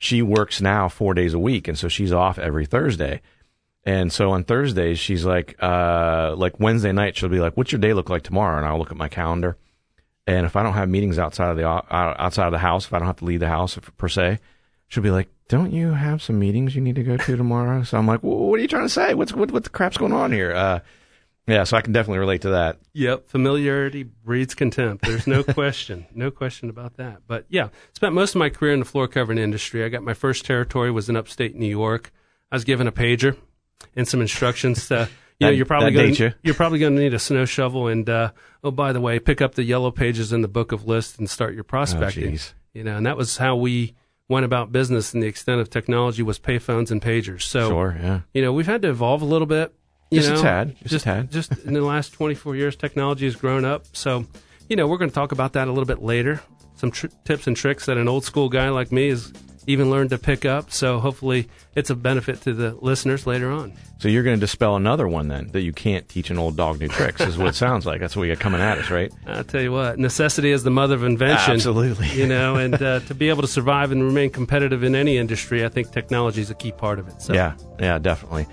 she 0.05 0.21
works 0.21 0.61
now 0.61 0.87
four 0.87 1.15
days 1.15 1.33
a 1.33 1.39
week, 1.39 1.67
and 1.67 1.77
so 1.77 1.87
she's 1.87 2.13
off 2.13 2.37
every 2.37 2.65
Thursday. 2.67 3.21
And 3.83 4.13
so 4.13 4.31
on 4.31 4.43
Thursdays, 4.43 4.99
she's 4.99 5.25
like, 5.25 5.55
uh, 5.61 6.35
like 6.37 6.59
Wednesday 6.59 6.91
night, 6.91 7.17
she'll 7.17 7.29
be 7.29 7.39
like, 7.39 7.57
"What's 7.57 7.71
your 7.71 7.81
day 7.81 7.93
look 7.93 8.09
like 8.09 8.21
tomorrow?" 8.21 8.57
And 8.57 8.65
I'll 8.67 8.77
look 8.77 8.91
at 8.91 8.97
my 8.97 9.09
calendar, 9.09 9.57
and 10.27 10.45
if 10.45 10.55
I 10.55 10.63
don't 10.63 10.73
have 10.73 10.89
meetings 10.89 11.17
outside 11.17 11.49
of 11.49 11.57
the 11.57 11.65
outside 11.65 12.45
of 12.45 12.51
the 12.51 12.59
house, 12.59 12.85
if 12.85 12.93
I 12.93 12.99
don't 12.99 13.07
have 13.07 13.17
to 13.17 13.25
leave 13.25 13.39
the 13.39 13.47
house 13.47 13.79
per 13.97 14.07
se, 14.07 14.39
she'll 14.87 15.03
be 15.03 15.11
like, 15.11 15.29
"Don't 15.49 15.71
you 15.71 15.93
have 15.93 16.21
some 16.21 16.39
meetings 16.39 16.75
you 16.75 16.81
need 16.81 16.95
to 16.95 17.03
go 17.03 17.17
to 17.17 17.35
tomorrow?" 17.35 17.83
So 17.83 17.97
I'm 17.97 18.07
like, 18.07 18.21
"What 18.21 18.59
are 18.59 18.61
you 18.61 18.67
trying 18.67 18.85
to 18.85 18.89
say? 18.89 19.15
What's 19.15 19.33
what, 19.33 19.51
what 19.51 19.63
the 19.63 19.69
crap's 19.71 19.97
going 19.97 20.13
on 20.13 20.31
here?" 20.31 20.53
Uh, 20.53 20.79
yeah, 21.47 21.63
so 21.63 21.77
I 21.77 21.81
can 21.81 21.93
definitely 21.93 22.19
relate 22.19 22.41
to 22.41 22.49
that. 22.51 22.79
Yep, 22.93 23.29
familiarity 23.29 24.03
breeds 24.03 24.55
contempt. 24.55 25.05
There's 25.05 25.27
no 25.27 25.43
question, 25.59 26.05
no 26.13 26.31
question 26.31 26.69
about 26.69 26.97
that. 26.97 27.21
But 27.27 27.45
yeah, 27.49 27.69
spent 27.93 28.13
most 28.15 28.35
of 28.35 28.39
my 28.39 28.49
career 28.49 28.73
in 28.73 28.79
the 28.79 28.85
floor 28.85 29.07
covering 29.07 29.37
industry. 29.37 29.83
I 29.83 29.89
got 29.89 30.03
my 30.03 30.13
first 30.13 30.45
territory 30.45 30.91
was 30.91 31.09
in 31.09 31.15
upstate 31.15 31.55
New 31.55 31.67
York. 31.67 32.11
I 32.51 32.55
was 32.55 32.63
given 32.63 32.87
a 32.87 32.91
pager 32.91 33.37
and 33.95 34.07
some 34.07 34.21
instructions 34.21 34.87
to. 34.87 35.09
You 35.37 35.47
know, 35.47 35.51
That- 35.51 35.57
you're 35.57 35.65
probably 35.65 35.91
going 35.91 36.15
you. 36.15 36.33
you're 36.43 36.55
probably 36.55 36.79
going 36.79 36.95
to 36.95 37.01
need 37.01 37.13
a 37.13 37.19
snow 37.19 37.43
shovel 37.43 37.87
and 37.89 38.09
uh, 38.09 38.31
oh 38.63 38.71
by 38.71 38.93
the 38.93 39.01
way, 39.01 39.19
pick 39.19 39.41
up 39.41 39.55
the 39.55 39.63
yellow 39.65 39.91
pages 39.91 40.31
in 40.31 40.39
the 40.41 40.47
book 40.47 40.71
of 40.71 40.87
lists 40.87 41.17
and 41.19 41.29
start 41.29 41.53
your 41.55 41.65
prospecting. 41.65 42.35
jeez. 42.35 42.53
you 42.73 42.85
know, 42.85 42.95
and 42.95 43.05
that 43.05 43.17
was 43.17 43.35
how 43.35 43.57
we 43.57 43.95
went 44.29 44.45
about 44.45 44.71
business. 44.71 45.13
And 45.13 45.21
the 45.21 45.27
extent 45.27 45.59
of 45.59 45.69
technology 45.69 46.23
was 46.23 46.39
payphones 46.39 46.89
and 46.89 47.01
pagers. 47.01 47.41
So 47.41 47.67
Sure, 47.67 47.97
yeah. 48.01 48.19
you 48.33 48.41
know, 48.43 48.53
we've 48.53 48.65
had 48.65 48.81
to 48.83 48.89
evolve 48.89 49.21
a 49.21 49.25
little 49.25 49.45
bit. 49.45 49.75
You 50.11 50.21
Just 50.21 50.39
a 50.39 50.41
tad, 50.41 50.75
just 50.83 50.85
a 50.85 50.89
just 50.89 51.03
tad. 51.05 51.31
just 51.31 51.51
in 51.65 51.73
the 51.73 51.81
last 51.81 52.13
24 52.13 52.55
years, 52.55 52.75
technology 52.75 53.25
has 53.25 53.35
grown 53.35 53.65
up. 53.65 53.85
So, 53.93 54.25
you 54.69 54.75
know, 54.75 54.87
we're 54.87 54.97
going 54.97 55.09
to 55.09 55.15
talk 55.15 55.31
about 55.31 55.53
that 55.53 55.67
a 55.67 55.71
little 55.71 55.85
bit 55.85 56.01
later. 56.03 56.41
Some 56.75 56.91
tr- 56.91 57.07
tips 57.23 57.47
and 57.47 57.57
tricks 57.57 57.85
that 57.87 57.97
an 57.97 58.07
old 58.07 58.23
school 58.23 58.47
guy 58.49 58.69
like 58.69 58.91
me 58.91 59.09
has 59.09 59.33
even 59.67 59.89
learned 59.89 60.11
to 60.11 60.17
pick 60.19 60.45
up. 60.45 60.71
So, 60.71 60.99
hopefully, 60.99 61.47
it's 61.73 61.89
a 61.89 61.95
benefit 61.95 62.41
to 62.41 62.53
the 62.53 62.75
listeners 62.81 63.25
later 63.25 63.49
on. 63.51 63.73
So 63.97 64.07
you're 64.09 64.23
going 64.23 64.35
to 64.35 64.39
dispel 64.39 64.75
another 64.75 65.07
one 65.07 65.29
then 65.29 65.47
that 65.53 65.61
you 65.61 65.71
can't 65.73 66.07
teach 66.07 66.29
an 66.29 66.37
old 66.37 66.55
dog 66.57 66.79
new 66.79 66.87
tricks 66.89 67.21
is 67.21 67.37
what 67.37 67.47
it 67.47 67.55
sounds 67.55 67.85
like. 67.85 68.01
That's 68.01 68.15
what 68.15 68.23
you 68.23 68.35
got 68.35 68.41
coming 68.41 68.61
at 68.61 68.77
us, 68.77 68.91
right? 68.91 69.11
I'll 69.25 69.43
tell 69.43 69.61
you 69.61 69.71
what, 69.71 69.97
necessity 69.97 70.51
is 70.51 70.63
the 70.63 70.69
mother 70.69 70.95
of 70.95 71.03
invention. 71.03 71.53
Absolutely. 71.53 72.09
You 72.09 72.27
know, 72.27 72.55
and 72.63 72.75
uh, 72.75 72.99
to 72.99 73.15
be 73.15 73.29
able 73.29 73.41
to 73.41 73.47
survive 73.47 73.91
and 73.91 74.03
remain 74.03 74.29
competitive 74.29 74.83
in 74.83 74.95
any 74.95 75.17
industry, 75.17 75.65
I 75.65 75.69
think 75.69 75.91
technology 75.91 76.41
is 76.41 76.49
a 76.51 76.55
key 76.55 76.73
part 76.73 76.99
of 76.99 77.07
it. 77.07 77.21
So, 77.21 77.33
Yeah, 77.33 77.55
yeah, 77.79 77.97
definitely. 77.97 78.45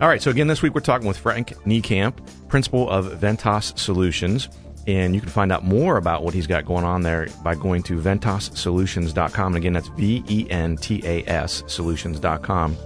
All 0.00 0.06
right, 0.06 0.22
so 0.22 0.30
again, 0.30 0.46
this 0.46 0.62
week 0.62 0.74
we're 0.74 0.80
talking 0.80 1.08
with 1.08 1.18
Frank 1.18 1.54
Niekamp, 1.64 2.14
principal 2.46 2.88
of 2.88 3.20
Ventas 3.20 3.76
Solutions. 3.76 4.48
And 4.86 5.12
you 5.12 5.20
can 5.20 5.28
find 5.28 5.50
out 5.50 5.64
more 5.64 5.96
about 5.96 6.22
what 6.22 6.32
he's 6.32 6.46
got 6.46 6.64
going 6.64 6.84
on 6.84 7.02
there 7.02 7.26
by 7.42 7.56
going 7.56 7.82
to 7.84 7.98
ventas.solutions.com. 7.98 9.46
And 9.46 9.56
again, 9.56 9.72
that's 9.74 9.88
V 9.88 10.24
E 10.28 10.46
N 10.50 10.76
T 10.76 11.02
A 11.04 11.24
S 11.26 11.64
solutions.com. 11.66 12.76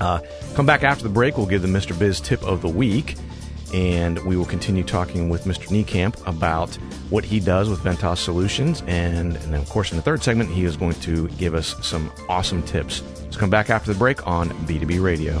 Uh, 0.00 0.20
come 0.54 0.64
back 0.64 0.82
after 0.84 1.02
the 1.02 1.10
break. 1.10 1.36
We'll 1.36 1.46
give 1.46 1.62
the 1.62 1.68
Mr. 1.68 1.98
Biz 1.98 2.20
tip 2.20 2.42
of 2.44 2.62
the 2.62 2.68
week. 2.68 3.16
And 3.74 4.18
we 4.20 4.36
will 4.36 4.46
continue 4.46 4.84
talking 4.84 5.28
with 5.28 5.44
Mr. 5.44 5.66
Niekamp 5.66 6.26
about 6.26 6.74
what 7.10 7.24
he 7.24 7.40
does 7.40 7.68
with 7.68 7.80
Ventas 7.80 8.18
Solutions. 8.18 8.82
And, 8.86 9.36
and 9.36 9.52
then, 9.52 9.60
of 9.60 9.68
course, 9.68 9.90
in 9.90 9.96
the 9.96 10.02
third 10.02 10.22
segment, 10.22 10.48
he 10.48 10.64
is 10.64 10.76
going 10.76 10.94
to 11.00 11.28
give 11.30 11.54
us 11.54 11.74
some 11.84 12.10
awesome 12.28 12.62
tips. 12.62 13.02
So 13.30 13.38
come 13.38 13.50
back 13.50 13.68
after 13.68 13.92
the 13.92 13.98
break 13.98 14.26
on 14.26 14.50
B2B 14.66 15.02
Radio. 15.02 15.40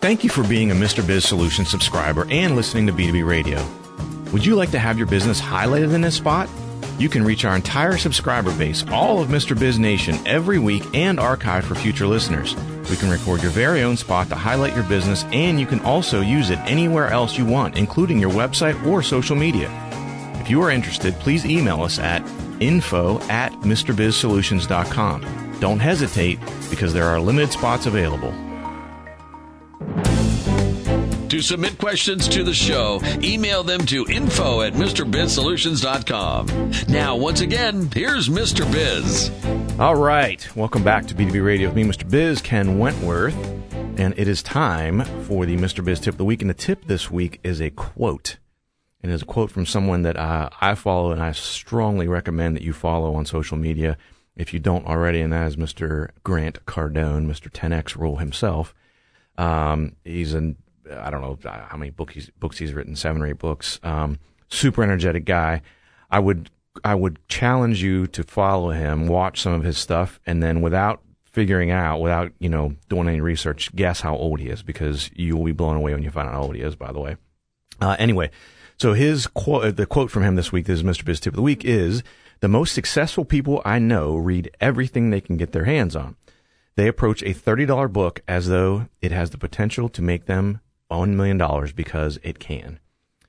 Thank 0.00 0.22
you 0.22 0.30
for 0.30 0.46
being 0.46 0.70
a 0.70 0.74
Mr. 0.74 1.04
Biz 1.04 1.24
Solution 1.24 1.64
subscriber 1.64 2.24
and 2.30 2.54
listening 2.54 2.86
to 2.86 2.92
B2B 2.92 3.26
Radio. 3.26 3.66
Would 4.32 4.46
you 4.46 4.54
like 4.54 4.70
to 4.70 4.78
have 4.78 4.96
your 4.96 5.08
business 5.08 5.40
highlighted 5.40 5.92
in 5.92 6.02
this 6.02 6.14
spot? 6.14 6.48
You 7.00 7.08
can 7.08 7.24
reach 7.24 7.44
our 7.44 7.56
entire 7.56 7.96
subscriber 7.96 8.56
base, 8.56 8.84
all 8.92 9.20
of 9.20 9.26
Mr. 9.28 9.58
Biz 9.58 9.80
Nation, 9.80 10.16
every 10.24 10.60
week 10.60 10.84
and 10.94 11.18
archive 11.18 11.64
for 11.64 11.74
future 11.74 12.06
listeners. 12.06 12.54
We 12.88 12.96
can 12.96 13.10
record 13.10 13.42
your 13.42 13.50
very 13.50 13.82
own 13.82 13.96
spot 13.96 14.28
to 14.28 14.36
highlight 14.36 14.76
your 14.76 14.84
business, 14.84 15.24
and 15.32 15.58
you 15.58 15.66
can 15.66 15.80
also 15.80 16.20
use 16.20 16.50
it 16.50 16.60
anywhere 16.60 17.08
else 17.08 17.36
you 17.36 17.44
want, 17.44 17.76
including 17.76 18.20
your 18.20 18.30
website 18.30 18.80
or 18.86 19.02
social 19.02 19.34
media. 19.34 19.68
If 20.40 20.48
you 20.48 20.62
are 20.62 20.70
interested, 20.70 21.14
please 21.14 21.44
email 21.44 21.82
us 21.82 21.98
at 21.98 22.22
info 22.60 23.18
at 23.22 23.52
MrBizSolutions.com. 23.62 25.56
Don't 25.58 25.80
hesitate 25.80 26.38
because 26.70 26.92
there 26.94 27.06
are 27.06 27.18
limited 27.18 27.50
spots 27.50 27.86
available. 27.86 28.32
To 31.28 31.42
submit 31.42 31.76
questions 31.76 32.26
to 32.28 32.42
the 32.42 32.54
show, 32.54 33.02
email 33.22 33.62
them 33.62 33.84
to 33.86 34.06
info 34.06 34.62
at 34.62 34.72
MrBizSolutions.com. 34.72 36.72
Now, 36.88 37.16
once 37.16 37.42
again, 37.42 37.90
here's 37.92 38.30
Mr. 38.30 38.70
Biz. 38.72 39.30
All 39.78 39.96
right. 39.96 40.48
Welcome 40.56 40.82
back 40.82 41.06
to 41.08 41.14
B2B 41.14 41.44
Radio 41.44 41.68
with 41.68 41.76
me, 41.76 41.84
Mr. 41.84 42.08
Biz, 42.08 42.40
Ken 42.40 42.78
Wentworth. 42.78 43.36
And 43.98 44.18
it 44.18 44.26
is 44.26 44.42
time 44.42 45.04
for 45.24 45.44
the 45.44 45.58
Mr. 45.58 45.84
Biz 45.84 46.00
tip 46.00 46.14
of 46.14 46.18
the 46.18 46.24
week. 46.24 46.40
And 46.40 46.48
the 46.48 46.54
tip 46.54 46.86
this 46.86 47.10
week 47.10 47.40
is 47.44 47.60
a 47.60 47.68
quote. 47.68 48.38
And 49.02 49.12
it's 49.12 49.22
a 49.22 49.26
quote 49.26 49.50
from 49.50 49.66
someone 49.66 50.00
that 50.02 50.16
uh, 50.16 50.48
I 50.62 50.76
follow 50.76 51.12
and 51.12 51.22
I 51.22 51.32
strongly 51.32 52.08
recommend 52.08 52.56
that 52.56 52.62
you 52.62 52.72
follow 52.72 53.14
on 53.14 53.26
social 53.26 53.58
media 53.58 53.98
if 54.34 54.54
you 54.54 54.60
don't 54.60 54.86
already. 54.86 55.20
And 55.20 55.34
that 55.34 55.46
is 55.46 55.56
Mr. 55.56 56.08
Grant 56.24 56.64
Cardone, 56.64 57.26
Mr. 57.26 57.50
10X 57.50 57.96
Rule 57.96 58.16
himself. 58.16 58.74
Um, 59.36 59.94
he's 60.04 60.32
an 60.32 60.56
I 60.90 61.10
don't 61.10 61.20
know 61.20 61.38
how 61.44 61.76
many 61.76 61.90
books 61.90 62.14
he's, 62.14 62.30
books 62.30 62.58
he's 62.58 62.72
written, 62.72 62.96
seven 62.96 63.22
or 63.22 63.26
eight 63.26 63.38
books. 63.38 63.80
Um, 63.82 64.18
super 64.48 64.82
energetic 64.82 65.24
guy. 65.24 65.62
I 66.10 66.18
would 66.18 66.50
I 66.84 66.94
would 66.94 67.18
challenge 67.28 67.82
you 67.82 68.06
to 68.08 68.22
follow 68.22 68.70
him, 68.70 69.08
watch 69.08 69.40
some 69.40 69.52
of 69.52 69.64
his 69.64 69.78
stuff, 69.78 70.20
and 70.26 70.42
then 70.42 70.60
without 70.60 71.02
figuring 71.24 71.70
out, 71.70 72.00
without 72.00 72.32
you 72.38 72.48
know 72.48 72.74
doing 72.88 73.08
any 73.08 73.20
research, 73.20 73.74
guess 73.74 74.00
how 74.00 74.16
old 74.16 74.40
he 74.40 74.48
is 74.48 74.62
because 74.62 75.10
you 75.14 75.36
will 75.36 75.44
be 75.44 75.52
blown 75.52 75.76
away 75.76 75.92
when 75.92 76.02
you 76.02 76.10
find 76.10 76.28
out 76.28 76.34
how 76.34 76.42
old 76.42 76.54
he 76.54 76.62
is. 76.62 76.74
By 76.74 76.92
the 76.92 77.00
way. 77.00 77.16
Uh, 77.80 77.96
anyway, 77.98 78.30
so 78.76 78.92
his 78.92 79.26
quote, 79.26 79.76
the 79.76 79.86
quote 79.86 80.10
from 80.10 80.22
him 80.22 80.36
this 80.36 80.52
week, 80.52 80.66
this 80.66 80.80
is 80.80 80.84
Mr. 80.84 81.04
Biz 81.04 81.20
Tip 81.20 81.32
of 81.32 81.36
the 81.36 81.42
Week, 81.42 81.64
is 81.64 82.02
the 82.40 82.48
most 82.48 82.74
successful 82.74 83.24
people 83.24 83.62
I 83.64 83.78
know 83.78 84.16
read 84.16 84.50
everything 84.60 85.10
they 85.10 85.20
can 85.20 85.36
get 85.36 85.52
their 85.52 85.64
hands 85.64 85.94
on. 85.94 86.16
They 86.76 86.86
approach 86.86 87.22
a 87.22 87.34
$30 87.34 87.92
book 87.92 88.20
as 88.28 88.46
though 88.46 88.88
it 89.00 89.10
has 89.10 89.30
the 89.30 89.38
potential 89.38 89.88
to 89.88 90.02
make 90.02 90.26
them 90.26 90.60
$1 90.90 91.08
million 91.10 91.72
because 91.74 92.18
it 92.22 92.38
can. 92.38 92.78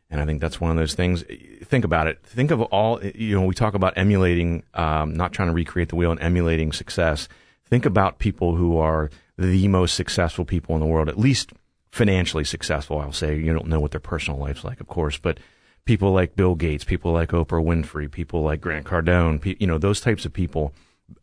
And 0.09 0.19
I 0.19 0.25
think 0.25 0.41
that's 0.41 0.59
one 0.59 0.71
of 0.71 0.77
those 0.77 0.95
things. 0.95 1.23
Think 1.63 1.85
about 1.85 2.07
it. 2.07 2.19
Think 2.23 2.51
of 2.51 2.61
all, 2.61 3.03
you 3.03 3.35
know, 3.35 3.45
we 3.45 3.53
talk 3.53 3.75
about 3.75 3.93
emulating, 3.95 4.63
um, 4.73 5.13
not 5.13 5.33
trying 5.33 5.49
to 5.49 5.53
recreate 5.53 5.89
the 5.89 5.95
wheel 5.95 6.11
and 6.11 6.21
emulating 6.21 6.71
success. 6.71 7.27
Think 7.65 7.85
about 7.85 8.17
people 8.17 8.55
who 8.55 8.77
are 8.77 9.11
the 9.37 9.67
most 9.67 9.95
successful 9.95 10.45
people 10.45 10.75
in 10.75 10.81
the 10.81 10.87
world, 10.87 11.09
at 11.09 11.19
least 11.19 11.53
financially 11.91 12.43
successful. 12.43 12.99
I'll 12.99 13.11
say 13.11 13.37
you 13.37 13.53
don't 13.53 13.67
know 13.67 13.79
what 13.79 13.91
their 13.91 13.99
personal 13.99 14.39
life's 14.39 14.63
like, 14.63 14.81
of 14.81 14.87
course, 14.87 15.17
but 15.17 15.39
people 15.85 16.11
like 16.11 16.35
Bill 16.35 16.55
Gates, 16.55 16.83
people 16.83 17.11
like 17.11 17.29
Oprah 17.29 17.63
Winfrey, 17.63 18.11
people 18.11 18.41
like 18.41 18.61
Grant 18.61 18.85
Cardone, 18.85 19.59
you 19.59 19.67
know, 19.67 19.77
those 19.77 20.01
types 20.01 20.25
of 20.25 20.33
people, 20.33 20.73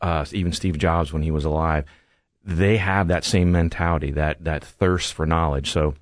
uh, 0.01 0.25
even 0.33 0.53
Steve 0.53 0.79
Jobs 0.79 1.13
when 1.13 1.23
he 1.23 1.31
was 1.31 1.45
alive, 1.45 1.85
they 2.45 2.77
have 2.77 3.09
that 3.09 3.25
same 3.25 3.51
mentality, 3.51 4.13
that, 4.13 4.45
that 4.45 4.65
thirst 4.65 5.13
for 5.13 5.27
knowledge. 5.27 5.71
So, 5.73 5.95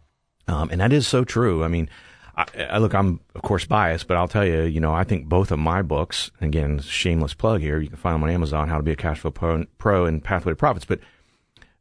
um, 0.49 0.71
and 0.71 0.81
that 0.81 0.93
is 0.93 1.07
so 1.07 1.25
true. 1.25 1.65
I 1.65 1.69
mean, 1.69 1.89
I, 2.37 2.47
I, 2.71 2.79
look, 2.79 2.95
I'm 2.95 3.21
of 3.35 3.43
course 3.43 3.65
biased, 3.65 4.07
but 4.07 4.17
I'll 4.17 4.29
tell 4.29 4.45
you, 4.45 4.63
you 4.63 4.81
know, 4.81 4.93
I 4.93 5.05
think 5.05 5.29
both 5.29 5.51
of 5.51 5.59
my 5.59 5.83
books, 5.83 6.31
again, 6.41 6.81
shameless 6.81 7.35
plug 7.35 7.61
here, 7.61 7.81
you 7.81 7.89
can 7.89 7.97
find 7.97 8.15
them 8.15 8.25
on 8.25 8.31
Amazon, 8.31 8.69
How 8.69 8.77
to 8.77 8.83
Be 8.83 8.93
a 8.93 8.97
Cash 8.97 9.21
Flow 9.21 9.31
Pro, 9.31 9.65
Pro 9.79 10.07
and 10.07 10.23
Pathway 10.23 10.53
to 10.53 10.57
Profits, 10.57 10.85
but 10.85 11.01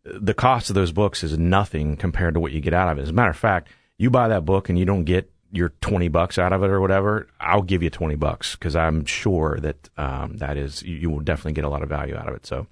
the 0.04 0.34
cost 0.34 0.70
of 0.70 0.76
those 0.76 0.92
books 0.92 1.24
is 1.24 1.38
nothing 1.38 1.96
compared 1.96 2.34
to 2.34 2.40
what 2.40 2.52
you 2.52 2.60
get 2.60 2.74
out 2.74 2.90
of 2.90 2.98
it. 2.98 3.04
As 3.04 3.10
a 3.10 3.14
matter 3.14 3.30
of 3.30 3.38
fact, 3.38 3.70
you 3.98 4.10
buy 4.10 4.28
that 4.28 4.46
book 4.46 4.70
and 4.70 4.78
you 4.78 4.86
don't 4.86 5.06
get 5.06 5.30
your 5.54 5.70
20 5.82 6.08
bucks 6.08 6.40
out 6.40 6.52
of 6.52 6.64
it 6.64 6.70
or 6.70 6.82
whatever, 6.82 7.28
I'll 7.40 7.62
give 7.62 7.84
you 7.84 7.90
20 7.92 8.16
bucks 8.16 8.56
because 8.56 8.76
I'm 8.76 9.06
sure 9.06 9.60
that 9.62 9.90
um, 9.98 10.38
that 10.38 10.58
is, 10.58 10.82
you, 10.82 10.96
you, 10.96 11.10
will 11.12 11.20
definitely 11.20 11.54
get 11.54 11.64
a 11.64 11.70
lot 11.70 11.84
of 11.84 11.90
value 11.90 12.16
out 12.16 12.28
of 12.28 12.36
it. 12.36 12.46
So, 12.46 12.66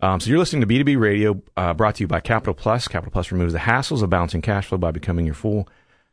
um, 0.00 0.20
so 0.20 0.30
you're 0.30 0.38
listening 0.38 0.66
to 0.66 0.66
B2B 0.66 0.98
Radio, 0.98 1.42
uh, 1.56 1.74
brought 1.74 1.96
to 1.96 2.04
you 2.04 2.08
by 2.08 2.20
Capital 2.20 2.54
Plus. 2.54 2.88
Capital 2.88 3.12
Plus 3.12 3.32
removes 3.32 3.52
the 3.52 3.58
hassles 3.60 4.02
of 4.02 4.10
balancing 4.10 4.42
cash 4.42 4.66
flow 4.66 4.78
by 4.78 4.90
becoming 4.90 5.26
your 5.26 5.34
full 5.34 5.68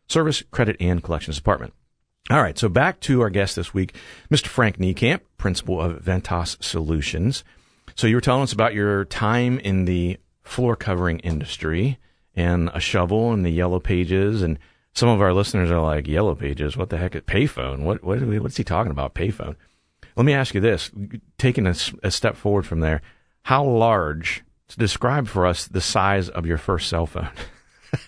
service, 0.07 0.43
credit, 0.51 0.77
and 0.79 1.03
collections 1.03 1.35
department. 1.35 1.73
All 2.29 2.41
right, 2.41 2.57
so 2.57 2.69
back 2.69 2.99
to 3.01 3.21
our 3.21 3.29
guest 3.29 3.55
this 3.55 3.73
week, 3.73 3.95
Mr. 4.31 4.47
Frank 4.47 4.77
Niekamp, 4.77 5.21
principal 5.37 5.79
of 5.79 6.03
Ventas 6.03 6.61
Solutions. 6.63 7.43
So 7.95 8.07
you 8.07 8.15
were 8.15 8.21
telling 8.21 8.41
us 8.41 8.53
about 8.53 8.73
your 8.73 9.05
time 9.05 9.59
in 9.59 9.85
the 9.85 10.17
floor 10.41 10.75
covering 10.75 11.19
industry 11.19 11.99
and 12.35 12.69
a 12.73 12.79
shovel 12.79 13.31
and 13.31 13.45
the 13.45 13.49
yellow 13.49 13.79
pages 13.79 14.41
and 14.41 14.59
some 14.93 15.09
of 15.09 15.21
our 15.21 15.33
listeners 15.33 15.71
are 15.71 15.81
like 15.81 16.07
yellow 16.07 16.35
pages 16.35 16.77
what 16.77 16.89
the 16.89 16.97
heck 16.97 17.15
is 17.15 17.21
payphone 17.23 17.79
what, 17.79 18.03
what 18.03 18.21
what's 18.41 18.57
he 18.57 18.63
talking 18.63 18.91
about 18.91 19.15
payphone 19.15 19.55
let 20.15 20.25
me 20.25 20.33
ask 20.33 20.53
you 20.53 20.61
this 20.61 20.91
taking 21.39 21.65
a, 21.65 21.73
a 22.03 22.11
step 22.11 22.35
forward 22.35 22.65
from 22.65 22.79
there 22.79 23.01
how 23.45 23.63
large, 23.63 24.43
to 24.69 24.77
describe 24.77 25.27
for 25.27 25.45
us 25.45 25.67
the 25.67 25.79
size 25.79 26.29
of 26.29 26.47
your 26.47 26.57
first 26.57 26.89
cell 26.89 27.05
phone. 27.05 27.29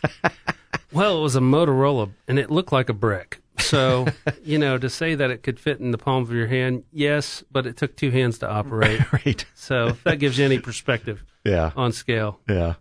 well, 0.92 1.20
it 1.20 1.22
was 1.22 1.36
a 1.36 1.40
Motorola 1.40 2.10
and 2.28 2.40
it 2.40 2.50
looked 2.50 2.72
like 2.72 2.90
a 2.90 2.94
brick. 2.94 3.40
So, 3.60 4.08
you 4.44 4.58
know, 4.58 4.80
to 4.80 4.90
say 4.90 5.14
that 5.14 5.30
it 5.30 5.44
could 5.44 5.60
fit 5.60 5.80
in 5.80 5.92
the 5.92 6.00
palm 6.00 6.24
of 6.24 6.32
your 6.32 6.48
hand, 6.48 6.86
yes, 6.92 7.44
but 7.52 7.68
it 7.68 7.78
took 7.78 7.96
two 7.96 8.10
hands 8.10 8.40
to 8.40 8.50
operate. 8.50 9.14
right. 9.26 9.46
So, 9.54 9.90
if 9.90 10.04
that 10.06 10.18
gives 10.18 10.40
you 10.40 10.46
any 10.46 10.58
perspective 10.58 11.24
yeah. 11.44 11.72
on 11.76 11.92
scale. 11.92 12.40
Yeah. 12.50 12.74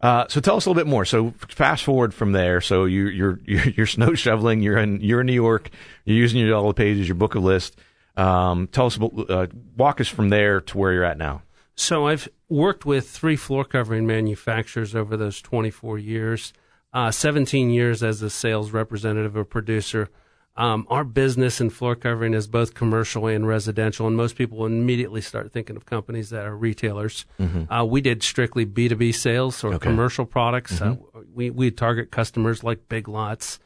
Uh, 0.00 0.26
so 0.28 0.40
tell 0.40 0.56
us 0.56 0.64
a 0.64 0.70
little 0.70 0.82
bit 0.82 0.88
more. 0.88 1.04
So 1.04 1.34
fast 1.48 1.84
forward 1.84 2.14
from 2.14 2.32
there. 2.32 2.62
So 2.62 2.86
you, 2.86 3.08
you're, 3.08 3.40
you're 3.44 3.68
you're 3.68 3.86
snow 3.86 4.14
shoveling. 4.14 4.62
You're 4.62 4.78
in 4.78 5.02
you're 5.02 5.20
in 5.20 5.26
New 5.26 5.34
York. 5.34 5.70
You're 6.04 6.16
using 6.16 6.40
your 6.40 6.48
yellow 6.48 6.72
pages, 6.72 7.06
your 7.08 7.14
book 7.14 7.34
of 7.34 7.44
list. 7.44 7.76
Um, 8.16 8.68
tell 8.68 8.86
us 8.86 8.96
about, 8.96 9.30
uh, 9.30 9.46
walk 9.76 10.00
us 10.00 10.08
from 10.08 10.30
there 10.30 10.60
to 10.62 10.78
where 10.78 10.92
you're 10.92 11.04
at 11.04 11.18
now. 11.18 11.42
So 11.76 12.06
I've 12.06 12.28
worked 12.48 12.86
with 12.86 13.08
three 13.08 13.36
floor 13.36 13.64
covering 13.64 14.06
manufacturers 14.06 14.94
over 14.94 15.16
those 15.16 15.40
24 15.40 15.98
years, 15.98 16.52
uh, 16.92 17.10
17 17.10 17.70
years 17.70 18.02
as 18.02 18.22
a 18.22 18.30
sales 18.30 18.70
representative 18.70 19.36
or 19.36 19.44
producer. 19.44 20.08
Um, 20.56 20.86
our 20.88 21.02
business 21.02 21.60
in 21.60 21.70
floor 21.70 21.96
covering 21.96 22.32
is 22.32 22.46
both 22.46 22.74
commercial 22.74 23.26
and 23.26 23.44
residential, 23.44 24.06
and 24.06 24.16
most 24.16 24.36
people 24.36 24.64
immediately 24.64 25.20
start 25.20 25.52
thinking 25.52 25.74
of 25.74 25.84
companies 25.84 26.30
that 26.30 26.46
are 26.46 26.56
retailers. 26.56 27.26
Mm-hmm. 27.40 27.72
Uh, 27.72 27.84
we 27.84 28.00
did 28.00 28.22
strictly 28.22 28.64
B2B 28.64 29.16
sales 29.16 29.64
or 29.64 29.74
okay. 29.74 29.78
commercial 29.78 30.24
products. 30.24 30.78
Mm-hmm. 30.78 31.18
Uh, 31.18 31.22
we, 31.34 31.50
we 31.50 31.72
target 31.72 32.12
customers 32.12 32.62
like 32.62 32.88
Big 32.88 33.08
Lots, 33.08 33.58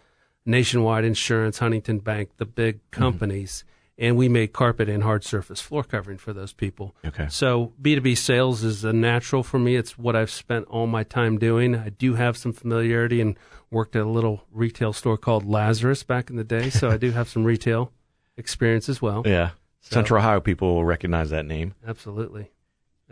Nationwide 0.47 1.05
Insurance, 1.05 1.59
Huntington 1.59 1.99
Bank, 1.99 2.31
the 2.39 2.47
big 2.47 2.77
mm-hmm. 2.77 3.03
companies. 3.03 3.65
Mm-hmm 3.67 3.75
and 3.99 4.17
we 4.17 4.29
make 4.29 4.53
carpet 4.53 4.89
and 4.89 5.03
hard 5.03 5.25
surface 5.25 5.61
floor 5.61 5.83
covering 5.83 6.19
for 6.19 6.33
those 6.33 6.53
people. 6.53 6.95
Okay. 7.05 7.27
So 7.29 7.73
B2B 7.83 8.17
sales 8.17 8.63
is 8.63 8.85
a 8.85 8.93
natural 8.93 9.43
for 9.43 9.59
me. 9.59 9.75
It's 9.75 9.99
what 9.99 10.15
I've 10.15 10.31
spent 10.31 10.67
all 10.69 10.87
my 10.87 11.03
time 11.03 11.39
doing. 11.39 11.75
I 11.75 11.89
do 11.91 12.15
have 12.15 12.37
some 12.37 12.53
familiarity 12.53 13.21
and 13.21 13.37
worked 13.71 13.97
at 13.97 14.03
a 14.03 14.09
little 14.09 14.45
retail 14.53 14.93
store 14.93 15.19
called 15.19 15.45
Lazarus 15.45 16.05
back 16.05 16.31
in 16.31 16.37
the 16.37 16.45
day, 16.45 16.71
so 16.71 16.89
I 16.89 16.97
do 16.97 17.11
have 17.11 17.29
some 17.29 17.45
retail 17.45 17.93
experience 18.37 18.89
as 18.89 19.03
well. 19.03 19.25
Yeah. 19.27 19.51
So, 19.81 19.95
Central 19.95 20.21
Ohio 20.21 20.41
people 20.41 20.75
will 20.75 20.85
recognize 20.85 21.31
that 21.31 21.45
name. 21.45 21.75
Absolutely. 21.87 22.51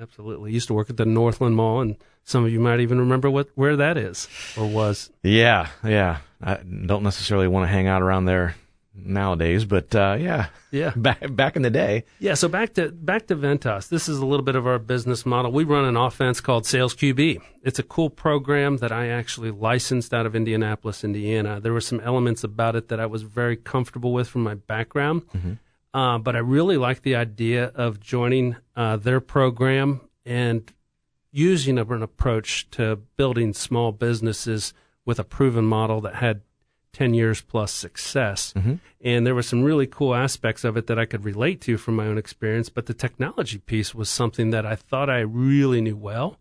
Absolutely. 0.00 0.52
Used 0.52 0.68
to 0.68 0.74
work 0.74 0.90
at 0.90 0.96
the 0.96 1.06
Northland 1.06 1.56
Mall, 1.56 1.80
and 1.80 1.96
some 2.22 2.44
of 2.44 2.52
you 2.52 2.60
might 2.60 2.80
even 2.80 2.98
remember 2.98 3.30
what 3.30 3.48
where 3.54 3.76
that 3.76 3.96
is 3.96 4.28
or 4.56 4.66
was. 4.66 5.10
Yeah, 5.22 5.68
yeah. 5.82 6.18
I 6.42 6.56
don't 6.56 7.02
necessarily 7.02 7.48
want 7.48 7.64
to 7.64 7.72
hang 7.72 7.86
out 7.86 8.02
around 8.02 8.26
there 8.26 8.56
nowadays, 8.96 9.64
but 9.64 9.94
uh, 9.94 10.16
yeah, 10.18 10.46
yeah, 10.70 10.92
back 10.96 11.34
back 11.34 11.56
in 11.56 11.62
the 11.62 11.70
day. 11.70 12.04
Yeah, 12.18 12.34
so 12.34 12.48
back 12.48 12.74
to 12.74 12.90
back 12.90 13.26
to 13.28 13.36
Ventas. 13.36 13.88
This 13.88 14.08
is 14.08 14.18
a 14.18 14.26
little 14.26 14.44
bit 14.44 14.56
of 14.56 14.66
our 14.66 14.78
business 14.78 15.26
model. 15.26 15.52
We 15.52 15.64
run 15.64 15.84
an 15.84 15.96
offense 15.96 16.40
called 16.40 16.66
Sales 16.66 16.94
QB. 16.94 17.40
It's 17.62 17.78
a 17.78 17.82
cool 17.82 18.10
program 18.10 18.78
that 18.78 18.92
I 18.92 19.08
actually 19.08 19.50
licensed 19.50 20.14
out 20.14 20.26
of 20.26 20.34
Indianapolis, 20.36 21.04
Indiana. 21.04 21.60
There 21.60 21.72
were 21.72 21.80
some 21.80 22.00
elements 22.00 22.44
about 22.44 22.76
it 22.76 22.88
that 22.88 23.00
I 23.00 23.06
was 23.06 23.22
very 23.22 23.56
comfortable 23.56 24.12
with 24.12 24.28
from 24.28 24.42
my 24.42 24.54
background, 24.54 25.28
mm-hmm. 25.28 25.52
uh, 25.98 26.18
but 26.18 26.36
I 26.36 26.40
really 26.40 26.76
like 26.76 27.02
the 27.02 27.16
idea 27.16 27.66
of 27.74 28.00
joining 28.00 28.56
uh, 28.74 28.96
their 28.96 29.20
program 29.20 30.00
and 30.24 30.72
using 31.32 31.78
an 31.78 32.02
approach 32.02 32.70
to 32.70 32.96
building 33.16 33.52
small 33.52 33.92
businesses 33.92 34.72
with 35.04 35.18
a 35.18 35.24
proven 35.24 35.64
model 35.64 36.00
that 36.00 36.16
had 36.16 36.40
10 36.96 37.12
years 37.12 37.42
plus 37.42 37.72
success. 37.72 38.54
Mm-hmm. 38.56 38.76
And 39.02 39.26
there 39.26 39.34
were 39.34 39.42
some 39.42 39.62
really 39.62 39.86
cool 39.86 40.14
aspects 40.14 40.64
of 40.64 40.78
it 40.78 40.86
that 40.86 40.98
I 40.98 41.04
could 41.04 41.26
relate 41.26 41.60
to 41.62 41.76
from 41.76 41.94
my 41.94 42.06
own 42.06 42.16
experience. 42.16 42.70
But 42.70 42.86
the 42.86 42.94
technology 42.94 43.58
piece 43.58 43.94
was 43.94 44.08
something 44.08 44.48
that 44.48 44.64
I 44.64 44.76
thought 44.76 45.10
I 45.10 45.20
really 45.20 45.82
knew 45.82 45.96
well. 45.96 46.38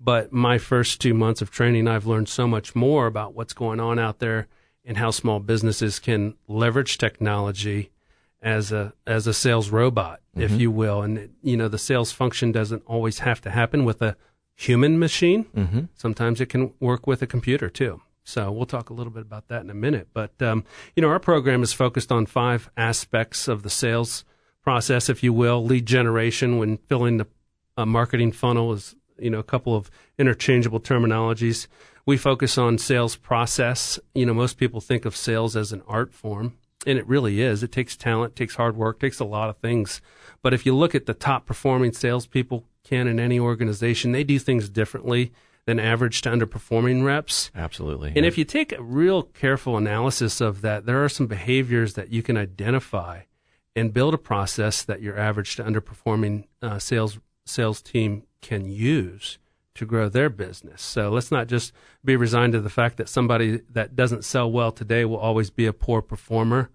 But 0.00 0.32
my 0.32 0.56
first 0.56 1.02
two 1.02 1.12
months 1.12 1.42
of 1.42 1.50
training, 1.50 1.86
I've 1.86 2.06
learned 2.06 2.30
so 2.30 2.48
much 2.48 2.74
more 2.74 3.06
about 3.06 3.34
what's 3.34 3.52
going 3.52 3.78
on 3.78 3.98
out 3.98 4.20
there 4.20 4.48
and 4.86 4.96
how 4.96 5.10
small 5.10 5.38
businesses 5.38 5.98
can 5.98 6.32
leverage 6.48 6.96
technology 6.96 7.90
as 8.40 8.72
a 8.72 8.94
as 9.06 9.26
a 9.26 9.34
sales 9.34 9.68
robot, 9.68 10.20
mm-hmm. 10.34 10.40
if 10.40 10.58
you 10.58 10.70
will. 10.70 11.02
And 11.02 11.34
you 11.42 11.58
know, 11.58 11.68
the 11.68 11.76
sales 11.76 12.10
function 12.10 12.52
doesn't 12.52 12.82
always 12.86 13.18
have 13.18 13.42
to 13.42 13.50
happen 13.50 13.84
with 13.84 14.00
a 14.00 14.16
human 14.54 14.98
machine. 14.98 15.44
Mm-hmm. 15.54 15.80
Sometimes 15.94 16.40
it 16.40 16.46
can 16.46 16.72
work 16.80 17.06
with 17.06 17.20
a 17.20 17.26
computer 17.26 17.68
too. 17.68 18.00
So 18.30 18.52
we'll 18.52 18.66
talk 18.66 18.90
a 18.90 18.94
little 18.94 19.12
bit 19.12 19.22
about 19.22 19.48
that 19.48 19.62
in 19.62 19.70
a 19.70 19.74
minute. 19.74 20.08
But 20.14 20.40
um, 20.40 20.64
you 20.94 21.02
know, 21.02 21.08
our 21.08 21.18
program 21.18 21.62
is 21.62 21.72
focused 21.72 22.12
on 22.12 22.26
five 22.26 22.70
aspects 22.76 23.48
of 23.48 23.62
the 23.62 23.70
sales 23.70 24.24
process, 24.62 25.08
if 25.08 25.22
you 25.22 25.32
will, 25.32 25.64
lead 25.64 25.86
generation 25.86 26.58
when 26.58 26.76
filling 26.76 27.16
the 27.16 27.26
uh, 27.76 27.86
marketing 27.86 28.32
funnel 28.32 28.72
is 28.72 28.94
you 29.18 29.30
know 29.30 29.38
a 29.38 29.44
couple 29.44 29.74
of 29.74 29.90
interchangeable 30.18 30.80
terminologies. 30.80 31.66
We 32.06 32.16
focus 32.16 32.56
on 32.56 32.78
sales 32.78 33.16
process. 33.16 33.98
You 34.14 34.26
know, 34.26 34.34
most 34.34 34.56
people 34.58 34.80
think 34.80 35.04
of 35.04 35.16
sales 35.16 35.56
as 35.56 35.72
an 35.72 35.82
art 35.88 36.12
form, 36.14 36.56
and 36.86 36.98
it 36.98 37.06
really 37.08 37.40
is. 37.40 37.62
It 37.62 37.72
takes 37.72 37.96
talent, 37.96 38.36
takes 38.36 38.54
hard 38.54 38.76
work, 38.76 39.00
takes 39.00 39.18
a 39.18 39.24
lot 39.24 39.50
of 39.50 39.58
things. 39.58 40.00
But 40.42 40.54
if 40.54 40.64
you 40.64 40.74
look 40.74 40.94
at 40.94 41.06
the 41.06 41.14
top 41.14 41.46
performing 41.46 41.92
salespeople 41.92 42.64
can 42.84 43.08
in 43.08 43.18
any 43.18 43.38
organization, 43.38 44.12
they 44.12 44.24
do 44.24 44.38
things 44.38 44.68
differently 44.68 45.32
than 45.66 45.78
average 45.78 46.22
to 46.22 46.30
underperforming 46.30 47.04
reps. 47.04 47.50
Absolutely. 47.54 48.08
And 48.08 48.18
yeah. 48.18 48.28
if 48.28 48.38
you 48.38 48.44
take 48.44 48.72
a 48.72 48.82
real 48.82 49.22
careful 49.22 49.76
analysis 49.76 50.40
of 50.40 50.62
that, 50.62 50.86
there 50.86 51.02
are 51.04 51.08
some 51.08 51.26
behaviors 51.26 51.94
that 51.94 52.10
you 52.10 52.22
can 52.22 52.36
identify 52.36 53.22
and 53.76 53.92
build 53.92 54.14
a 54.14 54.18
process 54.18 54.82
that 54.82 55.00
your 55.00 55.18
average 55.18 55.56
to 55.56 55.62
underperforming 55.62 56.44
uh, 56.62 56.78
sales 56.78 57.18
sales 57.44 57.82
team 57.82 58.24
can 58.40 58.68
use 58.68 59.38
to 59.74 59.86
grow 59.86 60.08
their 60.08 60.28
business. 60.28 60.82
So 60.82 61.10
let's 61.10 61.30
not 61.30 61.46
just 61.46 61.72
be 62.04 62.16
resigned 62.16 62.52
to 62.52 62.60
the 62.60 62.70
fact 62.70 62.96
that 62.96 63.08
somebody 63.08 63.60
that 63.70 63.96
doesn't 63.96 64.24
sell 64.24 64.50
well 64.50 64.72
today 64.72 65.04
will 65.04 65.16
always 65.16 65.50
be 65.50 65.66
a 65.66 65.72
poor 65.72 66.02
performer. 66.02 66.70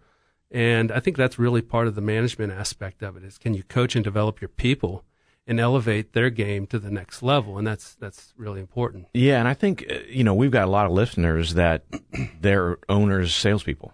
And 0.52 0.92
I 0.92 1.00
think 1.00 1.18
that's 1.18 1.38
really 1.40 1.62
part 1.62 1.88
of 1.88 1.96
the 1.96 2.02
management 2.02 2.54
aspect 2.54 3.04
of 3.04 3.18
it 3.18 3.24
is 3.24 3.38
can 3.38 3.54
you 3.54 3.64
coach 3.64 3.96
and 3.96 4.04
develop 4.04 4.42
your 4.42 4.50
people 4.50 5.04
and 5.48 5.60
elevate 5.60 6.14
their 6.14 6.30
game 6.30 6.66
to 6.68 6.80
the 6.80 6.90
next 6.90 7.22
level 7.22 7.58
and 7.58 7.68
that's 7.68 7.96
that's 7.96 8.34
really 8.38 8.60
important. 8.60 9.08
Yeah, 9.14 9.40
and 9.40 9.48
I 9.48 9.54
think 9.54 9.86
uh, 9.90 10.00
you 10.10 10.24
know, 10.24 10.34
we've 10.34 10.52
got 10.52 10.68
a 10.68 10.72
lot 10.72 10.86
of 10.86 10.92
listeners 10.92 11.54
that 11.54 11.86
they're 12.42 12.78
owners 12.90 13.34
salespeople. 13.34 13.94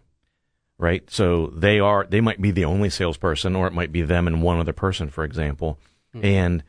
Right? 0.77 1.07
So 1.11 1.53
they 1.55 1.79
are 1.79 2.07
they 2.09 2.21
might 2.21 2.41
be 2.41 2.49
the 2.49 2.65
only 2.65 2.89
salesperson 2.89 3.55
or 3.55 3.67
it 3.67 3.73
might 3.73 3.91
be 3.91 4.01
them 4.01 4.25
and 4.25 4.41
one 4.41 4.59
other 4.59 4.73
person 4.73 5.09
for 5.09 5.23
example. 5.23 5.79
Mm-hmm. 6.15 6.25
And 6.25 6.63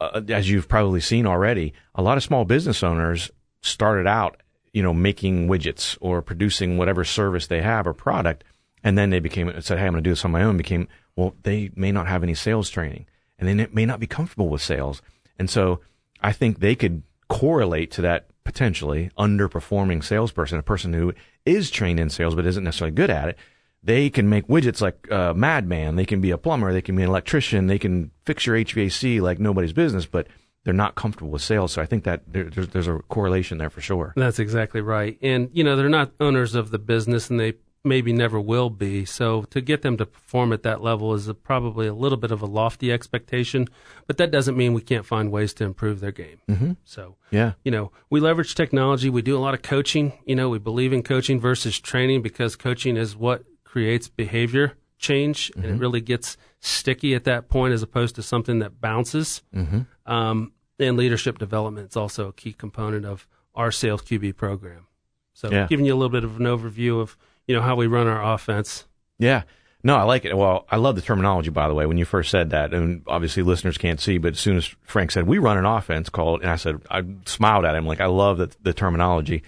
uh, 0.00 0.22
as 0.28 0.48
you've 0.48 0.68
probably 0.68 1.00
seen 1.00 1.26
already, 1.26 1.74
a 1.94 2.02
lot 2.02 2.16
of 2.16 2.22
small 2.22 2.44
business 2.44 2.82
owners 2.82 3.30
started 3.62 4.06
out, 4.06 4.42
you 4.72 4.82
know, 4.82 4.94
making 4.94 5.48
widgets 5.48 5.98
or 6.00 6.22
producing 6.22 6.78
whatever 6.78 7.04
service 7.04 7.46
they 7.46 7.60
have 7.60 7.86
or 7.86 7.92
product, 7.92 8.44
and 8.82 8.96
then 8.96 9.10
they 9.10 9.20
became 9.20 9.48
and 9.48 9.64
said, 9.64 9.78
"Hey, 9.78 9.86
I'm 9.86 9.92
going 9.92 10.02
to 10.02 10.08
do 10.08 10.12
this 10.12 10.24
on 10.24 10.30
my 10.30 10.42
own." 10.42 10.56
Became 10.56 10.88
well, 11.16 11.34
they 11.42 11.70
may 11.74 11.92
not 11.92 12.06
have 12.06 12.22
any 12.22 12.34
sales 12.34 12.70
training, 12.70 13.06
and 13.40 13.48
they 13.48 13.66
may 13.72 13.86
not 13.86 13.98
be 13.98 14.06
comfortable 14.06 14.48
with 14.48 14.62
sales, 14.62 15.02
and 15.38 15.50
so 15.50 15.80
I 16.20 16.32
think 16.32 16.60
they 16.60 16.76
could 16.76 17.02
correlate 17.28 17.90
to 17.92 18.02
that 18.02 18.26
potentially 18.44 19.10
underperforming 19.18 20.04
salesperson, 20.04 20.58
a 20.58 20.62
person 20.62 20.92
who 20.92 21.14
is 21.44 21.70
trained 21.70 21.98
in 21.98 22.10
sales 22.10 22.34
but 22.34 22.46
isn't 22.46 22.64
necessarily 22.64 22.94
good 22.94 23.10
at 23.10 23.30
it 23.30 23.38
they 23.82 24.10
can 24.10 24.28
make 24.28 24.46
widgets 24.46 24.80
like 24.80 25.10
uh, 25.10 25.32
Madman. 25.34 25.96
They 25.96 26.04
can 26.04 26.20
be 26.20 26.30
a 26.30 26.38
plumber. 26.38 26.72
They 26.72 26.82
can 26.82 26.96
be 26.96 27.02
an 27.02 27.08
electrician. 27.08 27.66
They 27.66 27.78
can 27.78 28.10
fix 28.24 28.46
your 28.46 28.56
HVAC 28.56 29.20
like 29.20 29.38
nobody's 29.38 29.72
business, 29.72 30.06
but 30.06 30.26
they're 30.64 30.74
not 30.74 30.94
comfortable 30.94 31.30
with 31.30 31.42
sales. 31.42 31.72
So 31.72 31.80
I 31.80 31.86
think 31.86 32.04
that 32.04 32.22
there, 32.26 32.44
there's, 32.44 32.68
there's 32.68 32.88
a 32.88 32.98
correlation 33.08 33.58
there 33.58 33.70
for 33.70 33.80
sure. 33.80 34.12
That's 34.16 34.38
exactly 34.38 34.82
right. 34.82 35.18
And, 35.22 35.48
you 35.52 35.64
know, 35.64 35.76
they're 35.76 35.88
not 35.88 36.12
owners 36.20 36.54
of 36.54 36.70
the 36.70 36.78
business 36.78 37.30
and 37.30 37.40
they 37.40 37.54
maybe 37.84 38.12
never 38.12 38.38
will 38.38 38.70
be. 38.70 39.04
So 39.04 39.42
to 39.50 39.60
get 39.60 39.82
them 39.82 39.96
to 39.96 40.06
perform 40.06 40.52
at 40.52 40.62
that 40.64 40.82
level 40.82 41.14
is 41.14 41.28
a, 41.28 41.34
probably 41.34 41.86
a 41.86 41.94
little 41.94 42.18
bit 42.18 42.30
of 42.30 42.42
a 42.42 42.46
lofty 42.46 42.92
expectation, 42.92 43.68
but 44.06 44.18
that 44.18 44.30
doesn't 44.30 44.56
mean 44.56 44.74
we 44.74 44.82
can't 44.82 45.06
find 45.06 45.30
ways 45.30 45.54
to 45.54 45.64
improve 45.64 46.00
their 46.00 46.12
game. 46.12 46.40
Mm-hmm. 46.48 46.72
So, 46.84 47.16
yeah, 47.30 47.52
you 47.64 47.70
know, 47.70 47.90
we 48.10 48.20
leverage 48.20 48.54
technology. 48.54 49.08
We 49.08 49.22
do 49.22 49.36
a 49.36 49.40
lot 49.40 49.54
of 49.54 49.62
coaching. 49.62 50.12
You 50.24 50.36
know, 50.36 50.48
we 50.48 50.58
believe 50.58 50.92
in 50.92 51.02
coaching 51.02 51.40
versus 51.40 51.80
training 51.80 52.22
because 52.22 52.56
coaching 52.56 52.96
is 52.96 53.16
what 53.16 53.44
creates 53.64 54.08
behavior 54.08 54.74
change 54.98 55.50
mm-hmm. 55.50 55.60
and 55.60 55.66
it 55.66 55.72
mm-hmm. 55.72 55.80
really 55.80 56.00
gets 56.00 56.36
sticky 56.60 57.14
at 57.14 57.24
that 57.24 57.48
point 57.48 57.72
as 57.72 57.82
opposed 57.82 58.14
to 58.16 58.22
something 58.22 58.58
that 58.58 58.80
bounces. 58.80 59.42
Mm-hmm. 59.54 59.80
Um, 60.10 60.52
and 60.78 60.96
leadership 60.96 61.38
development 61.38 61.90
is 61.90 61.96
also 61.96 62.28
a 62.28 62.32
key 62.32 62.52
component 62.52 63.04
of 63.04 63.26
our 63.54 63.70
sales 63.70 64.02
QB 64.02 64.36
program. 64.36 64.86
So 65.34 65.50
yeah. 65.50 65.66
giving 65.66 65.86
you 65.86 65.94
a 65.94 65.96
little 65.96 66.10
bit 66.10 66.24
of 66.24 66.38
an 66.38 66.46
overview 66.46 67.00
of, 67.00 67.16
you 67.50 67.56
know, 67.56 67.62
how 67.62 67.74
we 67.74 67.88
run 67.88 68.06
our 68.06 68.32
offense. 68.32 68.84
Yeah. 69.18 69.42
No, 69.82 69.96
I 69.96 70.04
like 70.04 70.24
it. 70.24 70.36
Well, 70.36 70.66
I 70.70 70.76
love 70.76 70.94
the 70.94 71.02
terminology, 71.02 71.50
by 71.50 71.66
the 71.66 71.74
way, 71.74 71.84
when 71.84 71.98
you 71.98 72.04
first 72.04 72.30
said 72.30 72.50
that. 72.50 72.72
And 72.72 73.02
obviously 73.08 73.42
listeners 73.42 73.76
can't 73.76 73.98
see, 73.98 74.18
but 74.18 74.34
as 74.34 74.38
soon 74.38 74.56
as 74.56 74.66
Frank 74.82 75.10
said, 75.10 75.26
we 75.26 75.38
run 75.38 75.58
an 75.58 75.66
offense 75.66 76.08
called, 76.08 76.42
and 76.42 76.50
I 76.50 76.54
said, 76.54 76.80
I 76.88 77.02
smiled 77.24 77.64
at 77.64 77.74
him 77.74 77.86
like, 77.86 78.00
I 78.00 78.06
love 78.06 78.38
the, 78.38 78.54
the 78.62 78.72
terminology. 78.72 79.42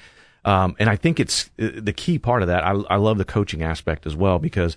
Um, 0.44 0.74
and 0.80 0.90
I 0.90 0.96
think 0.96 1.20
it's 1.20 1.48
uh, 1.60 1.68
the 1.76 1.92
key 1.92 2.18
part 2.18 2.42
of 2.42 2.48
that. 2.48 2.64
I, 2.64 2.72
I 2.90 2.96
love 2.96 3.18
the 3.18 3.24
coaching 3.24 3.62
aspect 3.62 4.04
as 4.04 4.16
well 4.16 4.40
because 4.40 4.76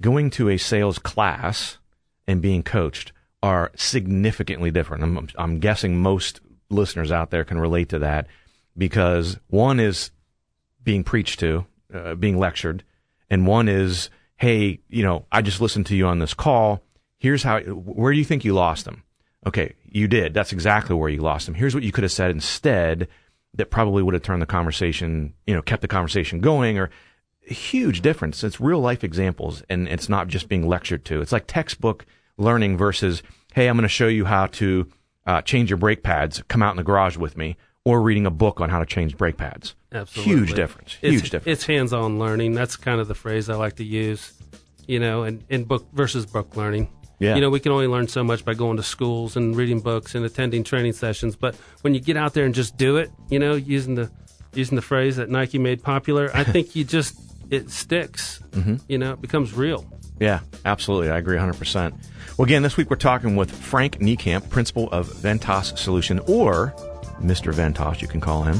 going 0.00 0.30
to 0.30 0.48
a 0.48 0.56
sales 0.56 0.98
class 0.98 1.76
and 2.26 2.40
being 2.40 2.62
coached 2.62 3.12
are 3.42 3.72
significantly 3.76 4.70
different. 4.70 5.02
I'm, 5.02 5.28
I'm 5.36 5.58
guessing 5.58 5.98
most 5.98 6.40
listeners 6.70 7.12
out 7.12 7.30
there 7.30 7.44
can 7.44 7.58
relate 7.58 7.90
to 7.90 7.98
that 7.98 8.26
because 8.78 9.38
one 9.48 9.80
is 9.80 10.10
being 10.82 11.04
preached 11.04 11.40
to, 11.40 11.66
uh, 11.94 12.14
being 12.14 12.38
lectured, 12.38 12.84
and 13.30 13.46
one 13.46 13.68
is, 13.68 14.10
hey, 14.36 14.80
you 14.88 15.02
know, 15.02 15.26
I 15.32 15.42
just 15.42 15.60
listened 15.60 15.86
to 15.86 15.96
you 15.96 16.06
on 16.06 16.18
this 16.18 16.34
call. 16.34 16.82
Here's 17.18 17.42
how, 17.42 17.60
where 17.60 18.12
do 18.12 18.18
you 18.18 18.24
think 18.24 18.44
you 18.44 18.52
lost 18.52 18.84
them? 18.84 19.02
Okay, 19.46 19.74
you 19.84 20.08
did. 20.08 20.34
That's 20.34 20.52
exactly 20.52 20.96
where 20.96 21.08
you 21.08 21.20
lost 21.20 21.46
them. 21.46 21.54
Here's 21.54 21.74
what 21.74 21.84
you 21.84 21.92
could 21.92 22.04
have 22.04 22.12
said 22.12 22.30
instead 22.30 23.08
that 23.54 23.70
probably 23.70 24.02
would 24.02 24.14
have 24.14 24.22
turned 24.22 24.42
the 24.42 24.46
conversation, 24.46 25.34
you 25.46 25.54
know, 25.54 25.62
kept 25.62 25.82
the 25.82 25.88
conversation 25.88 26.40
going 26.40 26.78
or 26.78 26.90
huge 27.42 28.00
difference. 28.00 28.42
It's 28.42 28.60
real 28.60 28.80
life 28.80 29.04
examples 29.04 29.62
and 29.68 29.86
it's 29.86 30.08
not 30.08 30.28
just 30.28 30.48
being 30.48 30.66
lectured 30.66 31.04
to. 31.06 31.20
It's 31.20 31.32
like 31.32 31.46
textbook 31.46 32.06
learning 32.36 32.76
versus, 32.76 33.22
hey, 33.54 33.68
I'm 33.68 33.76
going 33.76 33.82
to 33.82 33.88
show 33.88 34.08
you 34.08 34.24
how 34.24 34.46
to 34.46 34.88
uh, 35.26 35.42
change 35.42 35.70
your 35.70 35.76
brake 35.76 36.02
pads. 36.02 36.42
Come 36.48 36.62
out 36.62 36.72
in 36.72 36.76
the 36.76 36.82
garage 36.82 37.16
with 37.16 37.36
me. 37.36 37.56
Or 37.84 38.00
reading 38.00 38.24
a 38.24 38.30
book 38.30 38.60
on 38.62 38.70
how 38.70 38.78
to 38.78 38.86
change 38.86 39.16
brake 39.16 39.36
pads. 39.36 39.74
Absolutely. 39.92 40.34
Huge 40.34 40.54
difference. 40.54 40.94
Huge 40.94 41.30
difference. 41.30 41.46
It's 41.46 41.66
hands 41.66 41.92
on 41.92 42.18
learning. 42.18 42.54
That's 42.54 42.76
kind 42.76 43.00
of 43.00 43.08
the 43.08 43.14
phrase 43.14 43.50
I 43.50 43.56
like 43.56 43.76
to 43.76 43.84
use, 43.84 44.32
you 44.86 44.98
know, 44.98 45.24
and 45.24 45.44
in 45.50 45.64
book 45.64 45.86
versus 45.92 46.24
book 46.24 46.56
learning. 46.56 46.88
Yeah. 47.18 47.34
You 47.34 47.42
know, 47.42 47.50
we 47.50 47.60
can 47.60 47.72
only 47.72 47.86
learn 47.86 48.08
so 48.08 48.24
much 48.24 48.44
by 48.44 48.54
going 48.54 48.78
to 48.78 48.82
schools 48.82 49.36
and 49.36 49.54
reading 49.54 49.80
books 49.80 50.14
and 50.14 50.24
attending 50.24 50.64
training 50.64 50.94
sessions. 50.94 51.36
But 51.36 51.56
when 51.82 51.94
you 51.94 52.00
get 52.00 52.16
out 52.16 52.34
there 52.34 52.44
and 52.44 52.54
just 52.54 52.76
do 52.76 52.96
it, 52.96 53.10
you 53.30 53.38
know, 53.38 53.54
using 53.54 53.94
the 53.94 54.10
using 54.54 54.76
the 54.76 54.82
phrase 54.82 55.16
that 55.16 55.28
Nike 55.28 55.58
made 55.58 55.82
popular, 55.82 56.30
I 56.34 56.44
think 56.44 56.74
you 56.74 56.84
just 56.84 57.20
it 57.50 57.70
sticks. 57.70 58.40
Mm-hmm. 58.50 58.76
You 58.88 58.98
know, 58.98 59.12
it 59.12 59.20
becomes 59.20 59.52
real. 59.52 59.84
Yeah, 60.20 60.40
absolutely. 60.64 61.10
I 61.10 61.18
agree 61.18 61.36
100%. 61.36 61.92
Well, 62.38 62.44
again, 62.46 62.62
this 62.62 62.76
week 62.76 62.88
we're 62.88 62.96
talking 62.96 63.36
with 63.36 63.50
Frank 63.50 63.98
Niekamp, 63.98 64.48
principal 64.48 64.88
of 64.90 65.08
Ventas 65.08 65.76
Solution, 65.76 66.20
or 66.26 66.74
Mr. 67.20 67.52
Ventos, 67.52 68.00
you 68.00 68.08
can 68.08 68.20
call 68.20 68.42
him. 68.42 68.58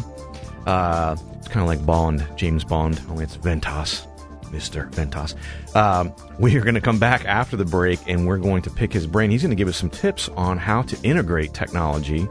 Uh, 0.66 1.16
it's 1.36 1.48
kind 1.48 1.60
of 1.60 1.66
like 1.66 1.84
Bond, 1.84 2.26
James 2.36 2.64
Bond, 2.64 3.00
only 3.10 3.24
it's 3.24 3.36
Ventos, 3.36 4.06
Mr. 4.44 4.90
Ventos. 4.90 5.34
Um, 5.76 6.12
we 6.38 6.56
are 6.56 6.62
going 6.62 6.74
to 6.74 6.80
come 6.80 6.98
back 6.98 7.24
after 7.24 7.56
the 7.56 7.64
break 7.64 8.00
and 8.06 8.26
we're 8.26 8.38
going 8.38 8.62
to 8.62 8.70
pick 8.70 8.92
his 8.92 9.06
brain. 9.06 9.30
He's 9.30 9.42
going 9.42 9.50
to 9.50 9.56
give 9.56 9.68
us 9.68 9.76
some 9.76 9.90
tips 9.90 10.28
on 10.30 10.58
how 10.58 10.82
to 10.82 10.98
integrate 11.02 11.52
technology 11.52 12.26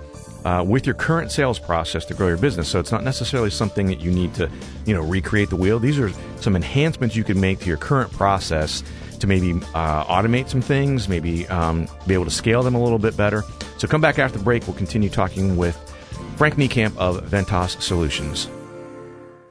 uh, 0.45 0.63
with 0.67 0.86
your 0.86 0.95
current 0.95 1.31
sales 1.31 1.59
process 1.59 2.05
to 2.05 2.13
grow 2.13 2.27
your 2.27 2.38
business. 2.38 2.67
So 2.67 2.79
it's 2.79 2.91
not 2.91 3.03
necessarily 3.03 3.49
something 3.49 3.88
that 3.88 4.01
you 4.01 4.12
need 4.12 4.33
to, 4.36 4.49
you 4.86 4.93
know, 4.93 5.01
recreate 5.01 5.49
the 5.49 5.55
wheel. 5.55 5.79
These 5.79 5.99
are 5.99 6.12
some 6.41 6.55
enhancements 6.55 7.15
you 7.15 7.23
can 7.23 7.39
make 7.39 7.59
to 7.59 7.65
your 7.67 7.77
current 7.77 8.12
process 8.12 8.83
to 9.19 9.27
maybe 9.27 9.53
uh, 9.73 10.03
automate 10.05 10.49
some 10.49 10.62
things, 10.62 11.07
maybe 11.07 11.47
um, 11.47 11.88
be 12.07 12.13
able 12.13 12.25
to 12.25 12.31
scale 12.31 12.62
them 12.62 12.75
a 12.75 12.83
little 12.83 12.99
bit 12.99 13.15
better. 13.15 13.43
So 13.77 13.88
come 13.88 14.01
back 14.01 14.19
after 14.19 14.38
the 14.38 14.43
break. 14.43 14.67
We'll 14.67 14.75
continue 14.75 15.09
talking 15.09 15.55
with 15.55 15.92
Frank 16.36 16.56
Niekamp 16.56 16.98
of 16.98 17.24
Ventas 17.30 17.82
Solutions. 17.82 18.50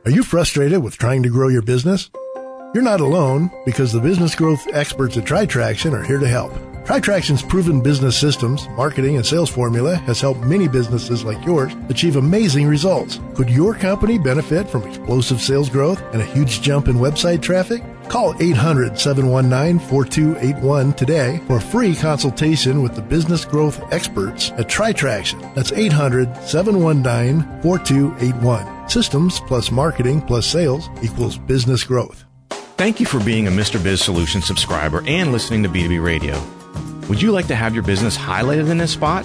Are 0.04 0.10
you 0.10 0.22
frustrated 0.22 0.82
with 0.82 0.98
trying 0.98 1.22
to 1.22 1.28
grow 1.28 1.48
your 1.48 1.62
business? 1.62 2.10
You're 2.74 2.82
not 2.82 3.00
alone 3.00 3.50
because 3.64 3.92
the 3.92 4.00
business 4.00 4.34
growth 4.34 4.66
experts 4.72 5.16
at 5.16 5.24
TriTraction 5.24 5.92
are 5.92 6.02
here 6.02 6.18
to 6.18 6.26
help. 6.26 6.52
TriTraction's 6.84 7.42
proven 7.42 7.80
business 7.80 8.18
systems, 8.18 8.68
marketing, 8.70 9.14
and 9.14 9.24
sales 9.24 9.48
formula 9.48 9.94
has 9.94 10.20
helped 10.20 10.40
many 10.40 10.66
businesses 10.66 11.22
like 11.22 11.44
yours 11.46 11.72
achieve 11.88 12.16
amazing 12.16 12.66
results. 12.66 13.20
Could 13.34 13.48
your 13.48 13.74
company 13.74 14.18
benefit 14.18 14.68
from 14.68 14.82
explosive 14.82 15.40
sales 15.40 15.70
growth 15.70 16.02
and 16.12 16.20
a 16.20 16.24
huge 16.24 16.60
jump 16.62 16.88
in 16.88 16.96
website 16.96 17.40
traffic? 17.40 17.84
Call 18.12 18.34
800 18.42 18.98
719 18.98 19.78
4281 19.88 20.92
today 20.92 21.40
for 21.46 21.56
a 21.56 21.60
free 21.62 21.96
consultation 21.96 22.82
with 22.82 22.94
the 22.94 23.00
business 23.00 23.46
growth 23.46 23.80
experts 23.90 24.50
at 24.50 24.68
TriTraction. 24.68 25.54
That's 25.54 25.72
800 25.72 26.36
719 26.42 27.62
4281. 27.62 28.90
Systems 28.90 29.40
plus 29.40 29.70
marketing 29.70 30.20
plus 30.20 30.46
sales 30.46 30.90
equals 31.00 31.38
business 31.38 31.84
growth. 31.84 32.26
Thank 32.76 33.00
you 33.00 33.06
for 33.06 33.18
being 33.24 33.48
a 33.48 33.50
Mr. 33.50 33.82
Biz 33.82 34.02
Solutions 34.02 34.44
subscriber 34.44 35.02
and 35.06 35.32
listening 35.32 35.62
to 35.62 35.70
B2B 35.70 36.04
Radio. 36.04 36.38
Would 37.08 37.22
you 37.22 37.32
like 37.32 37.46
to 37.46 37.54
have 37.54 37.72
your 37.72 37.82
business 37.82 38.18
highlighted 38.18 38.68
in 38.68 38.76
this 38.76 38.92
spot? 38.92 39.24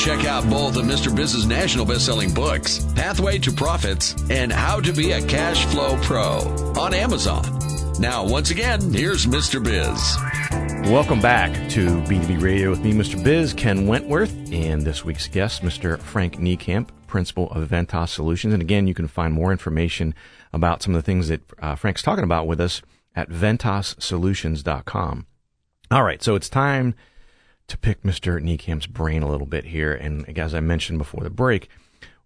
Check 0.00 0.24
out 0.24 0.48
both 0.48 0.78
of 0.78 0.86
Mr. 0.86 1.14
Biz's 1.14 1.44
national 1.44 1.84
best-selling 1.84 2.32
books, 2.32 2.82
Pathway 2.94 3.38
to 3.40 3.52
Profits 3.52 4.14
and 4.30 4.50
How 4.50 4.80
to 4.80 4.94
Be 4.94 5.12
a 5.12 5.20
Cash 5.26 5.66
Flow 5.66 5.98
Pro 5.98 6.38
on 6.78 6.94
Amazon. 6.94 7.44
Now, 7.98 8.26
once 8.26 8.50
again, 8.50 8.94
here's 8.94 9.26
Mr. 9.26 9.62
Biz. 9.62 10.90
Welcome 10.90 11.20
back 11.20 11.52
to 11.72 12.00
B2B 12.04 12.40
Radio 12.40 12.70
with 12.70 12.82
me, 12.82 12.92
Mr. 12.92 13.22
Biz, 13.22 13.52
Ken 13.52 13.86
Wentworth, 13.86 14.32
and 14.50 14.80
this 14.80 15.04
week's 15.04 15.28
guest, 15.28 15.60
Mr. 15.60 15.98
Frank 15.98 16.38
Niekamp, 16.38 16.88
principal 17.06 17.50
of 17.50 17.68
Ventas 17.68 18.08
Solutions. 18.08 18.54
And 18.54 18.62
again, 18.62 18.86
you 18.86 18.94
can 18.94 19.06
find 19.06 19.34
more 19.34 19.52
information 19.52 20.14
about 20.54 20.82
some 20.82 20.94
of 20.94 21.02
the 21.02 21.04
things 21.04 21.28
that 21.28 21.42
uh, 21.58 21.74
Frank's 21.74 22.00
talking 22.00 22.24
about 22.24 22.46
with 22.46 22.58
us 22.58 22.80
at 23.14 23.28
ventassolutions.com. 23.28 25.26
All 25.90 26.04
right, 26.04 26.22
so 26.22 26.36
it's 26.36 26.48
time 26.48 26.94
to 27.70 27.78
pick 27.78 28.02
Mr. 28.02 28.40
Niekamp's 28.40 28.86
brain 28.86 29.22
a 29.22 29.30
little 29.30 29.46
bit 29.46 29.64
here. 29.64 29.92
And 29.92 30.38
as 30.38 30.54
I 30.54 30.60
mentioned 30.60 30.98
before 30.98 31.24
the 31.24 31.30
break, 31.30 31.68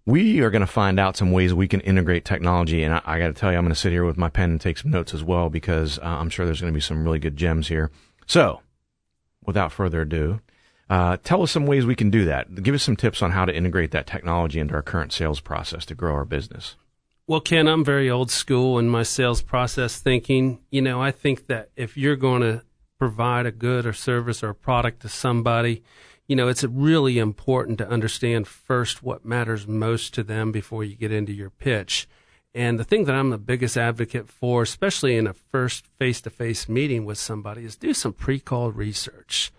we 0.07 0.40
are 0.40 0.50
going 0.50 0.61
to 0.61 0.66
find 0.66 1.00
out 1.00 1.16
some 1.16 1.33
ways 1.33 1.54
we 1.54 1.68
can 1.68 1.80
integrate 1.80 2.24
technology. 2.24 2.83
And 2.83 2.94
I, 2.94 3.02
I 3.04 3.18
got 3.18 3.28
to 3.28 3.35
tell 3.35 3.50
you, 3.52 3.59
I'm 3.59 3.64
going 3.64 3.74
to 3.74 3.80
sit 3.80 3.92
here 3.92 4.04
with 4.04 4.18
my 4.18 4.28
pen 4.28 4.50
and 4.50 4.61
take 4.61 4.78
some 4.78 4.90
notes 4.90 5.14
as 5.14 5.22
well 5.22 5.48
because 5.48 5.98
uh, 5.98 6.02
I'm 6.02 6.30
sure 6.30 6.44
there's 6.44 6.61
going 6.61 6.72
to 6.72 6.76
be 6.76 6.80
some 6.80 7.04
really 7.04 7.18
good 7.18 7.37
gems 7.37 7.68
here. 7.68 7.90
So, 8.26 8.61
without 9.44 9.72
further 9.72 10.02
ado, 10.02 10.40
uh, 10.90 11.16
tell 11.22 11.42
us 11.42 11.50
some 11.50 11.66
ways 11.66 11.87
we 11.87 11.94
can 11.94 12.11
do 12.11 12.24
that. 12.26 12.62
Give 12.62 12.74
us 12.74 12.83
some 12.83 12.96
tips 12.96 13.22
on 13.22 13.30
how 13.30 13.44
to 13.44 13.54
integrate 13.54 13.90
that 13.92 14.07
technology 14.07 14.61
into 14.61 14.74
our 14.74 14.83
current 14.83 15.12
sales 15.12 15.40
process 15.40 15.87
to 15.87 15.94
grow 15.94 16.14
our 16.14 16.24
business. 16.24 16.76
Well, 17.26 17.40
Ken, 17.40 17.66
I'm 17.66 17.85
very 17.85 18.11
old 18.11 18.30
school 18.30 18.78
in 18.78 18.90
my 18.90 19.02
sales 19.02 19.40
process 19.40 19.98
thinking. 19.98 20.61
You 20.70 20.83
know, 20.83 21.00
I 21.00 21.11
think 21.11 21.46
that 21.46 21.70
if 21.74 21.96
you're 21.96 22.16
going 22.16 22.42
to 22.42 22.62
provide 22.98 23.46
a 23.46 23.52
good 23.52 23.87
or 23.87 23.92
service 23.92 24.42
or 24.42 24.50
a 24.50 24.54
product 24.54 25.00
to 25.02 25.09
somebody, 25.09 25.83
you 26.26 26.37
know, 26.37 26.48
it's 26.48 26.64
really 26.64 27.18
important 27.18 27.78
to 27.78 27.88
understand 27.88 28.46
first 28.46 29.02
what 29.02 29.24
matters 29.24 29.66
most 29.66 30.14
to 30.14 30.22
them 30.22 30.52
before 30.52 30.85
you 30.85 30.96
get 30.96 31.12
into 31.12 31.33
your 31.33 31.50
pitch. 31.50 32.09
And 32.54 32.78
the 32.78 32.85
thing 32.85 33.04
that 33.04 33.14
I'm 33.14 33.30
the 33.30 33.38
biggest 33.38 33.76
advocate 33.76 34.28
for, 34.28 34.62
especially 34.62 35.16
in 35.16 35.26
a 35.26 35.35
first 35.35 35.87
face 35.98 36.20
to 36.22 36.30
face 36.30 36.68
meeting 36.68 37.04
with 37.04 37.18
somebody, 37.18 37.64
is 37.64 37.76
do 37.76 37.92
some 37.92 38.12
pre 38.12 38.38
call 38.38 38.70
research 38.70 39.52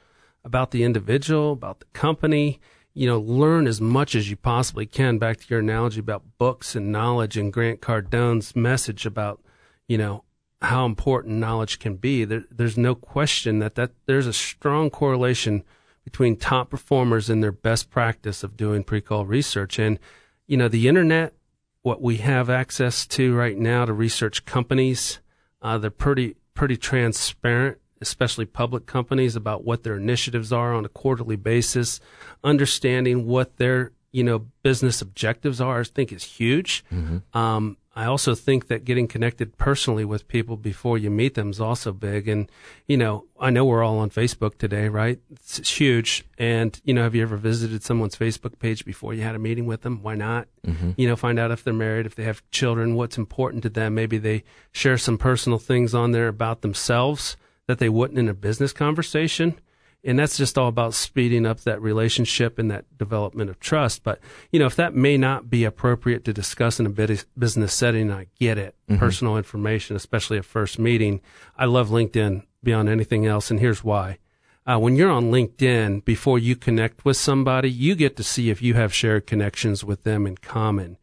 about 0.45 0.71
the 0.71 0.83
individual, 0.83 1.51
about 1.51 1.79
the 1.79 1.85
company. 1.93 2.59
You 2.93 3.07
know, 3.07 3.19
learn 3.19 3.67
as 3.67 3.81
much 3.81 4.15
as 4.15 4.29
you 4.29 4.37
possibly 4.37 4.85
can. 4.85 5.17
Back 5.17 5.41
to 5.41 5.45
your 5.49 5.59
analogy 5.59 5.99
about 5.99 6.23
books 6.37 6.75
and 6.75 6.93
knowledge 6.93 7.35
and 7.35 7.51
Grant 7.51 7.81
Cardone's 7.81 8.55
message 8.55 9.05
about, 9.05 9.43
you 9.89 9.97
know, 9.97 10.23
how 10.61 10.85
important 10.85 11.35
knowledge 11.35 11.79
can 11.79 11.95
be. 11.95 12.25
There, 12.25 12.45
there's 12.49 12.77
no 12.77 12.95
question 12.95 13.59
that, 13.59 13.75
that 13.75 13.91
there's 14.05 14.27
a 14.27 14.33
strong 14.33 14.89
correlation 14.89 15.63
between 16.03 16.37
top 16.37 16.69
performers 16.69 17.29
and 17.29 17.43
their 17.43 17.51
best 17.51 17.89
practice 17.89 18.43
of 18.43 18.55
doing 18.55 18.83
pre-call 18.83 19.25
research. 19.25 19.79
And, 19.79 19.99
you 20.47 20.55
know, 20.55 20.67
the 20.67 20.87
internet, 20.87 21.33
what 21.81 22.01
we 22.01 22.17
have 22.17 22.49
access 22.49 23.05
to 23.07 23.35
right 23.35 23.57
now 23.57 23.85
to 23.85 23.93
research 23.93 24.45
companies, 24.45 25.19
uh, 25.61 25.77
they're 25.77 25.89
pretty, 25.89 26.35
pretty 26.53 26.77
transparent, 26.77 27.79
especially 28.01 28.45
public 28.45 28.85
companies 28.85 29.35
about 29.35 29.63
what 29.63 29.83
their 29.83 29.95
initiatives 29.95 30.53
are 30.53 30.73
on 30.73 30.85
a 30.85 30.89
quarterly 30.89 31.35
basis, 31.35 31.99
understanding 32.43 33.25
what 33.25 33.57
their, 33.57 33.91
you 34.11 34.23
know, 34.23 34.45
business 34.63 35.01
objectives 35.01 35.59
are, 35.59 35.81
I 35.81 35.83
think 35.83 36.11
is 36.11 36.23
huge. 36.23 36.85
Mm-hmm. 36.93 37.37
Um, 37.37 37.77
I 37.97 38.05
also 38.05 38.36
think 38.36 38.67
that 38.67 38.84
getting 38.84 39.08
connected 39.08 39.58
personally 39.58 40.03
with 40.03 40.27
people 40.27 40.58
before 40.58 40.97
you 40.97 41.10
meet 41.10 41.36
them 41.36 41.49
is 41.49 41.62
also 41.62 41.93
big. 41.93 42.27
And, 42.27 42.51
you 42.88 42.97
know, 42.97 43.25
I 43.39 43.51
know 43.51 43.63
we're 43.63 43.84
all 43.84 43.99
on 43.99 44.10
Facebook 44.10 44.58
today, 44.58 44.89
right? 44.89 45.19
It's, 45.31 45.60
it's 45.60 45.71
huge. 45.71 46.25
And, 46.38 46.79
you 46.84 46.93
know, 46.93 47.03
have 47.03 47.15
you 47.15 47.21
ever 47.21 47.38
visited 47.38 47.84
someone's 47.84 48.17
Facebook 48.17 48.60
page 48.60 48.84
before 48.84 49.13
you 49.13 49.21
had 49.21 49.36
a 49.36 49.39
meeting 49.39 49.65
with 49.65 49.84
them? 49.84 50.03
Why 50.03 50.15
not? 50.15 50.47
Mm-hmm. 50.67 50.91
You 50.97 51.08
know, 51.08 51.15
find 51.15 51.39
out 51.39 51.51
if 51.51 51.63
they're 51.63 51.73
married, 51.73 52.05
if 52.05 52.15
they 52.15 52.25
have 52.25 52.43
children, 52.51 52.95
what's 52.95 53.17
important 53.17 53.63
to 53.63 53.69
them. 53.69 53.95
Maybe 53.95 54.17
they 54.17 54.43
share 54.73 54.97
some 54.97 55.17
personal 55.17 55.58
things 55.58 55.95
on 55.95 56.12
there 56.12 56.27
about 56.27 56.63
themselves 56.63 57.38
that 57.67 57.79
they 57.79 57.89
wouldn't 57.89 58.19
in 58.19 58.27
a 58.27 58.34
business 58.34 58.73
conversation 58.73 59.58
and 60.05 60.19
that's 60.19 60.37
just 60.37 60.57
all 60.57 60.67
about 60.67 60.93
speeding 60.93 61.45
up 61.45 61.61
that 61.61 61.81
relationship 61.81 62.59
and 62.59 62.69
that 62.69 62.85
development 62.97 63.49
of 63.49 63.59
trust. 63.59 64.03
But 64.03 64.19
you 64.51 64.59
know, 64.59 64.67
if 64.67 64.75
that 64.75 64.93
may 64.93 65.17
not 65.17 65.49
be 65.49 65.63
appropriate 65.63 66.23
to 66.25 66.33
discuss 66.33 66.79
in 66.79 66.85
a 66.85 67.17
business 67.37 67.73
setting, 67.73 68.11
I 68.11 68.27
get 68.39 68.57
it. 68.57 68.75
Mm-hmm. 68.87 68.99
Personal 68.99 69.37
information, 69.37 69.95
especially 69.95 70.37
a 70.37 70.43
first 70.43 70.77
meeting. 70.77 71.21
I 71.57 71.65
love 71.65 71.89
LinkedIn 71.89 72.43
beyond 72.63 72.87
anything 72.87 73.25
else, 73.25 73.49
and 73.49 73.59
here's 73.59 73.83
why. 73.83 74.19
Uh, 74.67 74.79
when 74.79 74.95
you're 74.95 75.11
on 75.11 75.31
LinkedIn, 75.31 76.03
before 76.05 76.39
you 76.39 76.55
connect 76.55 77.05
with 77.05 77.17
somebody, 77.17 77.69
you 77.69 77.93
get 77.95 78.15
to 78.17 78.23
see 78.23 78.49
if 78.49 78.61
you 78.61 78.73
have 78.73 78.93
shared 78.93 79.27
connections 79.27 79.83
with 79.83 80.03
them 80.03 80.25
in 80.25 80.37
common. 80.37 80.97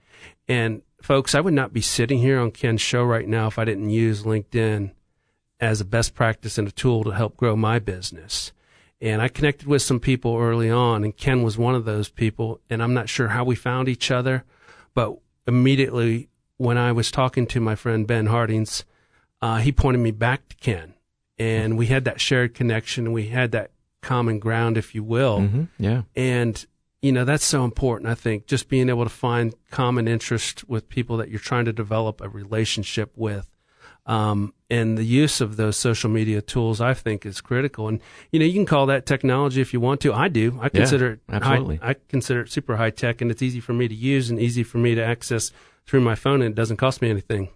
And 0.48 0.82
folks, 1.00 1.34
I 1.34 1.40
would 1.40 1.54
not 1.54 1.72
be 1.72 1.80
sitting 1.80 2.18
here 2.18 2.40
on 2.40 2.50
Ken's 2.50 2.80
show 2.80 3.04
right 3.04 3.28
now 3.28 3.46
if 3.46 3.58
I 3.58 3.64
didn't 3.64 3.90
use 3.90 4.24
LinkedIn 4.24 4.92
as 5.60 5.80
a 5.80 5.84
best 5.84 6.14
practice 6.14 6.58
and 6.58 6.66
a 6.66 6.72
tool 6.72 7.04
to 7.04 7.10
help 7.10 7.36
grow 7.36 7.54
my 7.54 7.78
business. 7.78 8.52
And 9.02 9.20
I 9.20 9.26
connected 9.26 9.66
with 9.66 9.82
some 9.82 9.98
people 9.98 10.38
early 10.38 10.70
on, 10.70 11.02
and 11.02 11.14
Ken 11.14 11.42
was 11.42 11.58
one 11.58 11.74
of 11.74 11.84
those 11.84 12.08
people. 12.08 12.60
And 12.70 12.80
I'm 12.80 12.94
not 12.94 13.08
sure 13.08 13.28
how 13.28 13.42
we 13.42 13.56
found 13.56 13.88
each 13.88 14.12
other, 14.12 14.44
but 14.94 15.18
immediately 15.44 16.28
when 16.56 16.78
I 16.78 16.92
was 16.92 17.10
talking 17.10 17.48
to 17.48 17.60
my 17.60 17.74
friend 17.74 18.06
Ben 18.06 18.26
Hardings, 18.26 18.84
uh, 19.42 19.56
he 19.56 19.72
pointed 19.72 19.98
me 19.98 20.12
back 20.12 20.48
to 20.50 20.56
Ken. 20.56 20.94
And 21.36 21.76
we 21.76 21.86
had 21.86 22.04
that 22.04 22.20
shared 22.20 22.54
connection. 22.54 23.10
We 23.10 23.26
had 23.26 23.50
that 23.50 23.72
common 24.02 24.38
ground, 24.38 24.78
if 24.78 24.94
you 24.94 25.02
will. 25.02 25.40
Mm-hmm. 25.40 25.64
Yeah. 25.80 26.02
And, 26.14 26.64
you 27.00 27.10
know, 27.10 27.24
that's 27.24 27.44
so 27.44 27.64
important, 27.64 28.08
I 28.08 28.14
think, 28.14 28.46
just 28.46 28.68
being 28.68 28.88
able 28.88 29.02
to 29.02 29.10
find 29.10 29.52
common 29.72 30.06
interest 30.06 30.68
with 30.68 30.88
people 30.88 31.16
that 31.16 31.28
you're 31.28 31.40
trying 31.40 31.64
to 31.64 31.72
develop 31.72 32.20
a 32.20 32.28
relationship 32.28 33.10
with. 33.16 33.48
Um, 34.04 34.52
and 34.68 34.98
the 34.98 35.04
use 35.04 35.40
of 35.40 35.56
those 35.56 35.76
social 35.76 36.10
media 36.10 36.42
tools, 36.42 36.80
I 36.80 36.94
think, 36.94 37.24
is 37.24 37.40
critical. 37.40 37.88
And 37.88 38.00
you 38.32 38.40
know, 38.40 38.46
you 38.46 38.54
can 38.54 38.66
call 38.66 38.86
that 38.86 39.06
technology 39.06 39.60
if 39.60 39.72
you 39.72 39.80
want 39.80 40.00
to. 40.00 40.12
I 40.12 40.28
do. 40.28 40.58
I 40.60 40.68
consider 40.70 41.20
yeah, 41.28 41.36
it 41.36 41.42
absolutely. 41.42 41.76
High, 41.76 41.90
I 41.90 41.96
consider 42.08 42.40
it 42.40 42.50
super 42.50 42.76
high 42.76 42.90
tech, 42.90 43.20
and 43.20 43.30
it's 43.30 43.42
easy 43.42 43.60
for 43.60 43.72
me 43.72 43.86
to 43.86 43.94
use 43.94 44.30
and 44.30 44.40
easy 44.40 44.62
for 44.62 44.78
me 44.78 44.94
to 44.94 45.04
access 45.04 45.52
through 45.86 46.00
my 46.00 46.14
phone, 46.14 46.42
and 46.42 46.52
it 46.52 46.56
doesn't 46.56 46.78
cost 46.78 47.02
me 47.02 47.10
anything. 47.10 47.48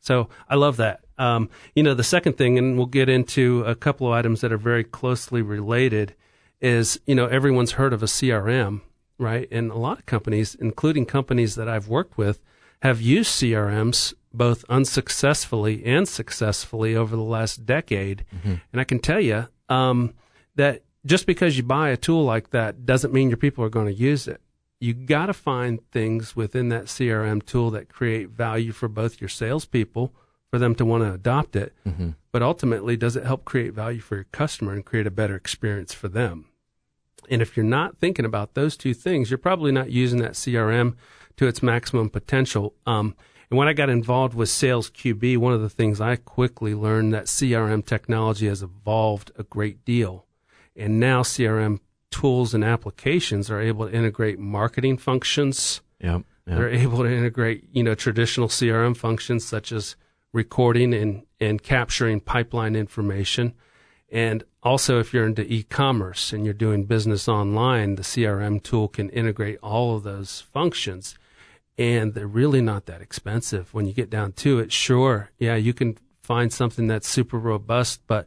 So 0.00 0.28
I 0.48 0.54
love 0.54 0.76
that. 0.76 1.00
Um, 1.18 1.48
you 1.74 1.82
know, 1.82 1.94
the 1.94 2.04
second 2.04 2.34
thing, 2.34 2.58
and 2.58 2.76
we'll 2.76 2.86
get 2.86 3.08
into 3.08 3.64
a 3.64 3.74
couple 3.74 4.06
of 4.06 4.12
items 4.12 4.40
that 4.42 4.52
are 4.52 4.58
very 4.58 4.84
closely 4.84 5.42
related, 5.42 6.14
is 6.60 7.00
you 7.06 7.14
know 7.14 7.26
everyone's 7.26 7.72
heard 7.72 7.92
of 7.92 8.02
a 8.02 8.06
CRM, 8.06 8.82
right? 9.18 9.48
And 9.50 9.70
a 9.70 9.78
lot 9.78 9.98
of 9.98 10.06
companies, 10.06 10.54
including 10.54 11.06
companies 11.06 11.54
that 11.54 11.68
I've 11.68 11.88
worked 11.88 12.18
with, 12.18 12.40
have 12.82 13.00
used 13.00 13.30
CRMs 13.30 14.14
both 14.36 14.64
unsuccessfully 14.68 15.84
and 15.84 16.08
successfully 16.08 16.96
over 16.96 17.16
the 17.16 17.22
last 17.22 17.66
decade. 17.66 18.24
Mm-hmm. 18.34 18.54
And 18.72 18.80
I 18.80 18.84
can 18.84 18.98
tell 18.98 19.20
you 19.20 19.48
um, 19.68 20.14
that 20.54 20.82
just 21.04 21.26
because 21.26 21.56
you 21.56 21.62
buy 21.62 21.90
a 21.90 21.96
tool 21.96 22.24
like 22.24 22.50
that 22.50 22.84
doesn't 22.84 23.12
mean 23.12 23.28
your 23.28 23.36
people 23.36 23.64
are 23.64 23.70
going 23.70 23.86
to 23.86 23.92
use 23.92 24.26
it. 24.26 24.40
You 24.80 24.92
got 24.92 25.26
to 25.26 25.32
find 25.32 25.80
things 25.90 26.36
within 26.36 26.68
that 26.68 26.84
CRM 26.84 27.44
tool 27.44 27.70
that 27.70 27.88
create 27.88 28.30
value 28.30 28.72
for 28.72 28.88
both 28.88 29.20
your 29.20 29.28
salespeople, 29.28 30.12
for 30.50 30.58
them 30.58 30.74
to 30.74 30.84
want 30.84 31.02
to 31.02 31.12
adopt 31.12 31.56
it, 31.56 31.74
mm-hmm. 31.86 32.10
but 32.30 32.42
ultimately, 32.42 32.96
does 32.96 33.16
it 33.16 33.24
help 33.24 33.44
create 33.44 33.72
value 33.72 34.00
for 34.00 34.16
your 34.16 34.26
customer 34.32 34.72
and 34.72 34.84
create 34.84 35.06
a 35.06 35.10
better 35.10 35.34
experience 35.34 35.92
for 35.92 36.08
them? 36.08 36.46
And 37.28 37.42
if 37.42 37.56
you're 37.56 37.64
not 37.64 37.98
thinking 37.98 38.24
about 38.24 38.54
those 38.54 38.76
two 38.76 38.94
things, 38.94 39.30
you're 39.30 39.38
probably 39.38 39.72
not 39.72 39.90
using 39.90 40.20
that 40.20 40.32
CRM 40.32 40.94
to 41.36 41.46
its 41.46 41.62
maximum 41.62 42.10
potential. 42.10 42.74
Um, 42.86 43.16
and 43.50 43.58
when 43.58 43.68
I 43.68 43.72
got 43.74 43.88
involved 43.88 44.34
with 44.34 44.48
Sales 44.48 44.90
QB, 44.90 45.38
one 45.38 45.52
of 45.52 45.60
the 45.60 45.70
things 45.70 46.00
I 46.00 46.16
quickly 46.16 46.74
learned 46.74 47.14
that 47.14 47.26
CRM 47.26 47.84
technology 47.84 48.48
has 48.48 48.62
evolved 48.62 49.30
a 49.38 49.44
great 49.44 49.84
deal. 49.84 50.26
And 50.74 50.98
now 50.98 51.22
CRM 51.22 51.78
tools 52.10 52.54
and 52.54 52.64
applications 52.64 53.50
are 53.50 53.60
able 53.60 53.86
to 53.86 53.94
integrate 53.94 54.38
marketing 54.38 54.98
functions. 54.98 55.80
Yep, 56.00 56.24
yep. 56.46 56.56
They're 56.56 56.68
able 56.68 56.98
to 56.98 57.10
integrate, 57.10 57.68
you 57.72 57.84
know, 57.84 57.94
traditional 57.94 58.48
CRM 58.48 58.96
functions 58.96 59.46
such 59.46 59.70
as 59.70 59.96
recording 60.32 60.92
and, 60.92 61.24
and 61.40 61.62
capturing 61.62 62.20
pipeline 62.20 62.74
information. 62.74 63.54
And 64.10 64.44
also, 64.62 64.98
if 64.98 65.12
you're 65.14 65.26
into 65.26 65.50
e-commerce 65.50 66.32
and 66.32 66.44
you're 66.44 66.54
doing 66.54 66.84
business 66.84 67.28
online, 67.28 67.94
the 67.94 68.02
CRM 68.02 68.62
tool 68.62 68.88
can 68.88 69.08
integrate 69.10 69.58
all 69.62 69.96
of 69.96 70.02
those 70.02 70.40
functions 70.40 71.16
and 71.78 72.14
they're 72.14 72.26
really 72.26 72.60
not 72.60 72.86
that 72.86 73.02
expensive 73.02 73.72
when 73.74 73.86
you 73.86 73.92
get 73.92 74.10
down 74.10 74.32
to 74.32 74.58
it. 74.58 74.72
Sure, 74.72 75.30
yeah, 75.38 75.56
you 75.56 75.74
can 75.74 75.98
find 76.22 76.52
something 76.52 76.86
that's 76.86 77.08
super 77.08 77.38
robust, 77.38 78.00
but 78.06 78.26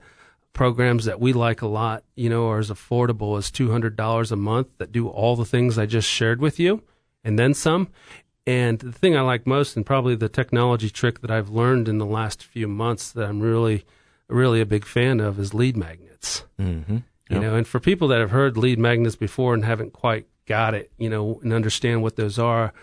programs 0.53 1.05
that 1.05 1.19
we 1.19 1.33
like 1.33 1.61
a 1.61 1.67
lot, 1.67 2.03
you 2.15 2.29
know, 2.29 2.49
are 2.49 2.59
as 2.59 2.69
affordable 2.69 3.37
as 3.37 3.51
$200 3.51 4.31
a 4.31 4.35
month 4.35 4.67
that 4.77 4.91
do 4.91 5.07
all 5.07 5.35
the 5.35 5.45
things 5.45 5.77
I 5.77 5.85
just 5.85 6.09
shared 6.09 6.41
with 6.41 6.59
you 6.59 6.83
and 7.23 7.37
then 7.37 7.53
some. 7.53 7.89
And 8.47 8.79
the 8.79 8.91
thing 8.91 9.15
I 9.15 9.21
like 9.21 9.45
most, 9.45 9.75
and 9.75 9.85
probably 9.85 10.15
the 10.15 10.27
technology 10.27 10.89
trick 10.89 11.21
that 11.21 11.29
I've 11.29 11.49
learned 11.49 11.87
in 11.87 11.99
the 11.99 12.05
last 12.05 12.43
few 12.43 12.67
months 12.67 13.11
that 13.11 13.29
I'm 13.29 13.41
really, 13.41 13.85
really 14.27 14.59
a 14.59 14.65
big 14.65 14.85
fan 14.85 15.19
of, 15.19 15.39
is 15.39 15.53
lead 15.53 15.77
magnets. 15.77 16.45
Mm-hmm. 16.59 16.97
You 17.29 17.39
know, 17.39 17.55
and 17.55 17.67
for 17.67 17.79
people 17.79 18.07
that 18.07 18.19
have 18.19 18.31
heard 18.31 18.57
lead 18.57 18.79
magnets 18.79 19.15
before 19.15 19.53
and 19.53 19.63
haven't 19.63 19.93
quite 19.93 20.25
got 20.47 20.73
it, 20.73 20.91
you 20.97 21.11
know, 21.11 21.39
and 21.43 21.53
understand 21.53 22.01
what 22.01 22.15
those 22.15 22.39
are, 22.39 22.73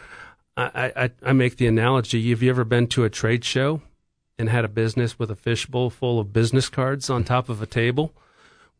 I, 0.56 0.92
I, 0.96 1.10
I 1.22 1.32
make 1.32 1.56
the 1.56 1.66
analogy: 1.66 2.30
Have 2.30 2.42
you 2.42 2.50
ever 2.50 2.64
been 2.64 2.86
to 2.88 3.04
a 3.04 3.10
trade 3.10 3.44
show 3.44 3.82
and 4.38 4.48
had 4.48 4.64
a 4.64 4.68
business 4.68 5.18
with 5.18 5.30
a 5.30 5.36
fishbowl 5.36 5.90
full 5.90 6.18
of 6.18 6.32
business 6.32 6.68
cards 6.68 7.10
on 7.10 7.24
top 7.24 7.48
of 7.48 7.60
a 7.60 7.66
table? 7.66 8.14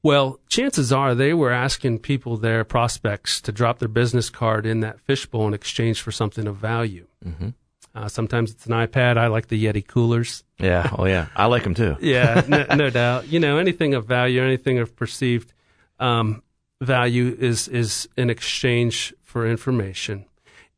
Well, 0.03 0.39
chances 0.49 0.93
are 0.93 1.15
they 1.15 1.35
were 1.35 1.51
asking 1.51 1.99
people, 2.01 2.37
their 2.37 2.65
prospects, 2.65 3.41
to 3.41 3.53
drop 3.53 3.79
their 3.79 3.89
business 3.89 4.31
card 4.31 4.65
in 4.65 4.81
that 4.81 5.01
fishbowl 5.01 5.49
in 5.49 5.55
exchange 5.55 6.01
for 6.01 6.13
something 6.13 6.47
of 6.47 6.57
value. 6.57 7.07
Mm-hmm. 7.25 7.49
Uh, 7.95 8.09
sometimes 8.09 8.51
it's 8.51 8.67
an 8.67 8.73
iPad. 8.73 9.17
I 9.17 9.29
like 9.29 9.49
the 9.49 9.65
Yeti 9.65 9.85
coolers. 9.87 10.45
Yeah. 10.59 10.91
Oh, 10.97 11.07
yeah. 11.07 11.27
I 11.35 11.47
like 11.47 11.65
them 11.65 11.75
too. 11.75 11.97
yeah, 12.01 12.43
no, 12.47 12.67
no 12.77 12.91
doubt. 12.91 13.29
You 13.29 13.41
know, 13.41 13.59
anything 13.59 13.95
of 13.95 14.05
value, 14.05 14.43
anything 14.43 14.79
of 14.79 14.95
perceived 14.95 15.53
um, 15.99 16.43
value 16.81 17.35
is 17.39 17.69
is 17.69 18.07
in 18.17 18.29
exchange 18.29 19.15
for 19.23 19.49
information, 19.49 20.27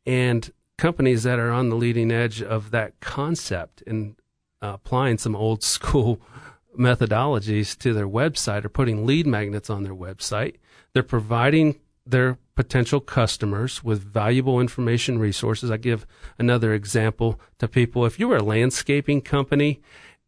and 0.07 0.51
companies 0.79 1.25
that 1.25 1.39
are 1.39 1.51
on 1.51 1.69
the 1.69 1.77
leading 1.77 2.11
edge 2.11 2.41
of 2.41 2.71
that 2.71 2.99
concept 3.01 3.83
and 3.87 4.17
uh, 4.63 4.73
applying 4.75 5.19
some 5.19 5.37
old 5.37 5.63
school 5.63 6.21
methodologies 6.79 7.77
to 7.77 7.93
their 7.93 8.09
website 8.09 8.65
are 8.65 8.71
putting 8.71 9.05
lead 9.05 9.27
magnets 9.27 9.69
on 9.69 9.83
their 9.83 9.95
website. 9.95 10.57
They're 10.95 11.03
providing 11.03 11.81
their 12.07 12.39
potential 12.55 13.01
customers 13.01 13.85
with 13.85 14.03
valuable 14.03 14.61
information 14.61 15.19
resources. 15.19 15.71
I 15.71 15.77
give 15.77 16.07
another 16.39 16.73
example 16.73 17.39
to 17.59 17.69
people. 17.69 18.07
If 18.07 18.19
you 18.19 18.29
were 18.29 18.39
a 18.39 18.43
landscaping 18.43 19.21
company 19.21 19.81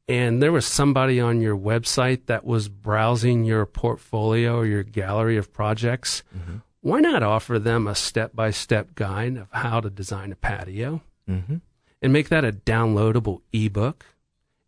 and 0.06 0.42
there 0.42 0.52
was 0.52 0.66
somebody 0.66 1.20
on 1.20 1.40
your 1.40 1.56
website 1.56 2.26
that 2.26 2.44
was 2.44 2.68
browsing 2.68 3.44
your 3.44 3.64
portfolio 3.64 4.58
or 4.58 4.66
your 4.66 4.82
gallery 4.82 5.36
of 5.36 5.52
projects, 5.52 6.22
mm-hmm. 6.36 6.58
Why 6.80 7.00
not 7.00 7.22
offer 7.22 7.58
them 7.58 7.86
a 7.86 7.94
step 7.94 8.34
by 8.34 8.50
step 8.50 8.94
guide 8.94 9.36
of 9.36 9.48
how 9.50 9.80
to 9.80 9.90
design 9.90 10.32
a 10.32 10.36
patio 10.36 11.02
mm-hmm. 11.28 11.56
and 12.00 12.12
make 12.12 12.28
that 12.28 12.44
a 12.44 12.52
downloadable 12.52 13.42
ebook? 13.52 14.06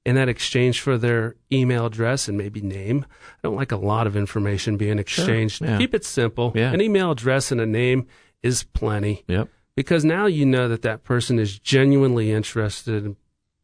in 0.04 0.16
that 0.16 0.28
exchange 0.28 0.80
for 0.80 0.98
their 0.98 1.36
email 1.52 1.86
address 1.86 2.28
and 2.28 2.36
maybe 2.36 2.60
name. 2.60 3.06
I 3.22 3.38
don't 3.42 3.56
like 3.56 3.72
a 3.72 3.76
lot 3.76 4.06
of 4.06 4.16
information 4.16 4.76
being 4.76 4.98
exchanged. 4.98 5.58
Sure, 5.58 5.68
yeah. 5.68 5.78
Keep 5.78 5.94
it 5.94 6.04
simple. 6.04 6.52
Yeah. 6.54 6.72
An 6.72 6.80
email 6.80 7.12
address 7.12 7.52
and 7.52 7.60
a 7.60 7.66
name 7.66 8.06
is 8.42 8.64
plenty. 8.64 9.24
Yep. 9.28 9.48
Because 9.76 10.04
now 10.04 10.26
you 10.26 10.44
know 10.44 10.68
that 10.68 10.82
that 10.82 11.04
person 11.04 11.38
is 11.38 11.58
genuinely 11.58 12.30
interested 12.30 13.04
in 13.04 13.16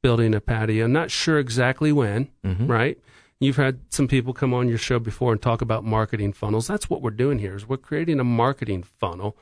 building 0.02 0.34
a 0.34 0.40
patio. 0.40 0.84
I'm 0.84 0.92
Not 0.92 1.10
sure 1.10 1.38
exactly 1.38 1.92
when, 1.92 2.30
mm-hmm. 2.44 2.66
right? 2.66 2.98
You've 3.40 3.56
had 3.56 3.80
some 3.90 4.08
people 4.08 4.32
come 4.32 4.52
on 4.52 4.68
your 4.68 4.78
show 4.78 4.98
before 4.98 5.32
and 5.32 5.40
talk 5.40 5.62
about 5.62 5.84
marketing 5.84 6.32
funnels. 6.32 6.66
That's 6.66 6.90
what 6.90 7.02
we're 7.02 7.10
doing 7.10 7.38
here. 7.38 7.54
Is 7.54 7.68
we're 7.68 7.76
creating 7.76 8.18
a 8.18 8.24
marketing 8.24 8.82
funnel, 8.82 9.36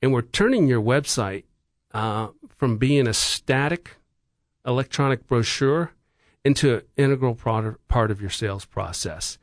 and 0.00 0.12
we're 0.12 0.22
turning 0.22 0.68
your 0.68 0.80
website 0.80 1.44
uh, 1.92 2.28
from 2.56 2.76
being 2.76 3.08
a 3.08 3.14
static 3.14 3.96
electronic 4.64 5.26
brochure 5.26 5.92
into 6.44 6.76
an 6.76 6.82
integral 6.96 7.34
part, 7.34 7.86
part 7.88 8.10
of 8.10 8.20
your 8.20 8.30
sales 8.30 8.64
process. 8.64 9.38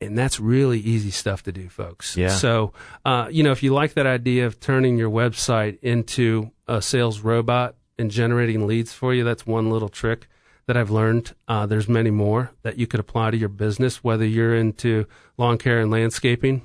And 0.00 0.16
that's 0.16 0.38
really 0.38 0.78
easy 0.78 1.10
stuff 1.10 1.42
to 1.44 1.52
do, 1.52 1.68
folks. 1.68 2.16
Yeah. 2.16 2.28
So, 2.28 2.72
uh, 3.04 3.28
you 3.30 3.42
know, 3.42 3.50
if 3.50 3.62
you 3.62 3.74
like 3.74 3.94
that 3.94 4.06
idea 4.06 4.46
of 4.46 4.60
turning 4.60 4.96
your 4.96 5.10
website 5.10 5.80
into 5.80 6.52
a 6.68 6.80
sales 6.80 7.20
robot 7.20 7.74
and 7.98 8.10
generating 8.10 8.66
leads 8.66 8.92
for 8.92 9.12
you, 9.12 9.24
that's 9.24 9.44
one 9.44 9.70
little 9.70 9.88
trick 9.88 10.28
that 10.68 10.76
I've 10.76 10.90
learned. 10.90 11.34
Uh, 11.48 11.64
there's 11.64 11.88
many 11.88 12.10
more 12.10 12.52
that 12.62 12.78
you 12.78 12.86
could 12.86 13.00
apply 13.00 13.30
to 13.30 13.36
your 13.38 13.48
business, 13.48 14.04
whether 14.04 14.24
you're 14.24 14.54
into 14.54 15.06
lawn 15.38 15.56
care 15.56 15.80
and 15.80 15.90
landscaping 15.90 16.60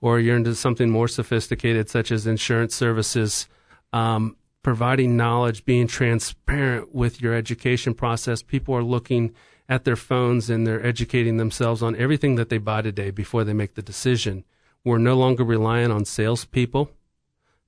or 0.00 0.18
you're 0.18 0.36
into 0.36 0.56
something 0.56 0.90
more 0.90 1.06
sophisticated, 1.06 1.88
such 1.88 2.10
as 2.10 2.26
insurance 2.26 2.74
services. 2.74 3.48
Um, 3.92 4.36
providing 4.64 5.16
knowledge, 5.16 5.64
being 5.64 5.86
transparent 5.86 6.92
with 6.92 7.20
your 7.20 7.34
education 7.34 7.94
process. 7.94 8.42
People 8.42 8.74
are 8.74 8.82
looking 8.82 9.32
at 9.68 9.84
their 9.84 9.94
phones 9.94 10.50
and 10.50 10.66
they're 10.66 10.84
educating 10.84 11.36
themselves 11.36 11.82
on 11.82 11.94
everything 11.94 12.34
that 12.34 12.48
they 12.48 12.58
buy 12.58 12.82
today 12.82 13.10
before 13.10 13.44
they 13.44 13.52
make 13.52 13.74
the 13.74 13.82
decision. 13.82 14.42
We're 14.82 14.98
no 14.98 15.14
longer 15.16 15.44
relying 15.44 15.92
on 15.92 16.06
salespeople 16.06 16.90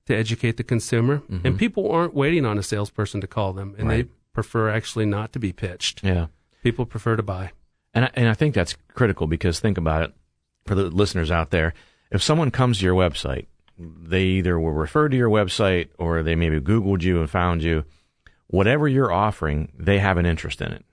to 0.07 0.15
educate 0.15 0.57
the 0.57 0.63
consumer, 0.63 1.17
mm-hmm. 1.17 1.45
and 1.45 1.57
people 1.57 1.91
aren't 1.91 2.13
waiting 2.13 2.45
on 2.45 2.57
a 2.57 2.63
salesperson 2.63 3.21
to 3.21 3.27
call 3.27 3.53
them, 3.53 3.75
and 3.77 3.87
right. 3.87 4.09
Prefer 4.37 4.69
actually 4.69 5.05
not 5.05 5.33
to 5.33 5.39
be 5.39 5.51
pitched. 5.51 6.03
Yeah, 6.03 6.27
people 6.61 6.85
prefer 6.85 7.15
to 7.15 7.23
buy, 7.23 7.51
and 7.93 8.05
I, 8.05 8.11
and 8.13 8.29
I 8.29 8.33
think 8.33 8.53
that's 8.53 8.77
critical 8.93 9.25
because 9.25 9.59
think 9.59 9.77
about 9.77 10.03
it 10.03 10.13
for 10.65 10.75
the 10.75 10.83
listeners 10.83 11.31
out 11.31 11.49
there. 11.49 11.73
If 12.11 12.21
someone 12.21 12.51
comes 12.51 12.77
to 12.77 12.85
your 12.85 12.95
website 12.95 13.47
they 13.77 14.23
either 14.23 14.59
were 14.59 14.73
referred 14.73 15.09
to 15.09 15.17
your 15.17 15.29
website 15.29 15.89
or 15.97 16.23
they 16.23 16.35
maybe 16.35 16.59
Googled 16.59 17.03
you 17.03 17.19
and 17.19 17.29
found 17.29 17.63
you. 17.63 17.85
Whatever 18.47 18.87
you're 18.87 19.11
offering, 19.11 19.71
they 19.77 19.99
have 19.99 20.17
an 20.17 20.25
interest 20.25 20.61
in 20.61 20.71
it. 20.71 20.85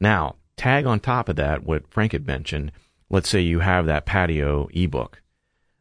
Now, 0.00 0.36
tag 0.56 0.86
on 0.86 1.00
top 1.00 1.28
of 1.28 1.36
that 1.36 1.62
what 1.64 1.88
Frank 1.88 2.12
had 2.12 2.26
mentioned. 2.26 2.72
Let's 3.08 3.28
say 3.28 3.40
you 3.40 3.60
have 3.60 3.86
that 3.86 4.06
patio 4.06 4.68
ebook. 4.72 5.22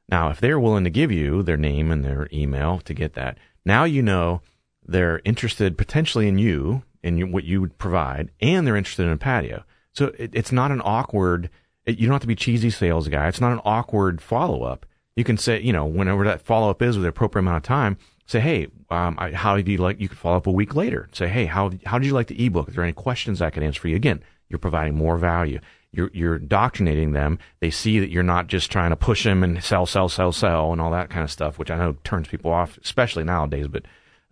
Now, 0.07 0.29
if 0.29 0.39
they're 0.39 0.59
willing 0.59 0.83
to 0.85 0.89
give 0.89 1.11
you 1.11 1.43
their 1.43 1.57
name 1.57 1.91
and 1.91 2.03
their 2.03 2.27
email 2.31 2.79
to 2.79 2.93
get 2.93 3.13
that, 3.13 3.37
now 3.65 3.83
you 3.83 4.01
know 4.01 4.41
they're 4.85 5.21
interested 5.25 5.77
potentially 5.77 6.27
in 6.27 6.37
you 6.37 6.83
and 7.03 7.33
what 7.33 7.43
you 7.43 7.61
would 7.61 7.77
provide, 7.77 8.31
and 8.41 8.65
they're 8.65 8.75
interested 8.75 9.05
in 9.05 9.11
a 9.11 9.17
patio. 9.17 9.63
So 9.93 10.13
it, 10.17 10.31
it's 10.33 10.51
not 10.51 10.71
an 10.71 10.81
awkward. 10.83 11.49
It, 11.85 11.97
you 11.97 12.07
don't 12.07 12.13
have 12.13 12.21
to 12.21 12.27
be 12.27 12.35
cheesy 12.35 12.69
sales 12.69 13.07
guy. 13.07 13.27
It's 13.27 13.41
not 13.41 13.53
an 13.53 13.61
awkward 13.63 14.21
follow 14.21 14.63
up 14.63 14.85
you 15.19 15.25
can 15.25 15.37
say, 15.37 15.59
you 15.59 15.73
know, 15.73 15.83
whenever 15.85 16.23
that 16.23 16.41
follow 16.41 16.69
up 16.69 16.81
is 16.81 16.95
with 16.95 17.03
the 17.03 17.09
appropriate 17.09 17.41
amount 17.41 17.57
of 17.57 17.63
time, 17.63 17.97
say, 18.25 18.39
hey, 18.39 18.67
um, 18.89 19.17
I, 19.19 19.31
how 19.31 19.59
do 19.59 19.69
you 19.69 19.77
like? 19.77 19.99
You 19.99 20.07
could 20.07 20.17
follow 20.17 20.37
up 20.37 20.47
a 20.47 20.51
week 20.51 20.75
later. 20.75 21.09
Say, 21.11 21.27
hey, 21.27 21.45
how 21.45 21.71
how 21.85 21.99
did 21.99 22.07
you 22.07 22.13
like 22.13 22.27
the 22.27 22.45
ebook? 22.45 22.69
Is 22.69 22.75
there 22.75 22.85
any 22.85 22.93
questions 22.93 23.41
I 23.41 23.49
can 23.49 23.61
answer 23.61 23.81
for 23.81 23.89
you? 23.89 23.97
Again, 23.97 24.23
you're 24.47 24.59
providing 24.59 24.95
more 24.95 25.17
value. 25.17 25.59
You're 25.91 26.09
you're 26.13 26.37
indoctrinating 26.37 27.11
them. 27.11 27.37
They 27.59 27.69
see 27.69 27.99
that 27.99 28.09
you're 28.09 28.23
not 28.23 28.47
just 28.47 28.71
trying 28.71 28.91
to 28.91 28.95
push 28.95 29.25
them 29.25 29.43
and 29.43 29.61
sell, 29.61 29.85
sell, 29.85 30.07
sell, 30.07 30.31
sell, 30.31 30.71
and 30.71 30.79
all 30.79 30.91
that 30.91 31.09
kind 31.09 31.25
of 31.25 31.31
stuff, 31.31 31.59
which 31.59 31.69
I 31.69 31.75
know 31.75 31.97
turns 32.05 32.29
people 32.29 32.51
off, 32.51 32.79
especially 32.81 33.25
nowadays, 33.25 33.67
but 33.67 33.83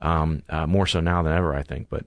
um, 0.02 0.42
uh, 0.48 0.68
more 0.68 0.88
so 0.88 1.02
now 1.02 1.22
than 1.22 1.34
ever, 1.34 1.54
I 1.54 1.64
think. 1.64 1.88
But 1.90 2.06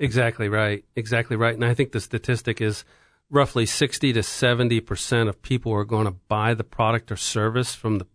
exactly 0.00 0.48
right, 0.48 0.84
exactly 0.96 1.36
right. 1.36 1.54
And 1.54 1.64
I 1.64 1.74
think 1.74 1.92
the 1.92 2.00
statistic 2.00 2.60
is 2.60 2.84
roughly 3.30 3.66
60 3.66 4.12
to 4.14 4.22
70 4.22 4.80
percent 4.80 5.28
of 5.28 5.40
people 5.42 5.72
are 5.72 5.84
going 5.84 6.06
to 6.06 6.16
buy 6.28 6.54
the 6.54 6.64
product 6.64 7.12
or 7.12 7.16
service 7.16 7.74
from 7.74 7.98
the 7.98 8.06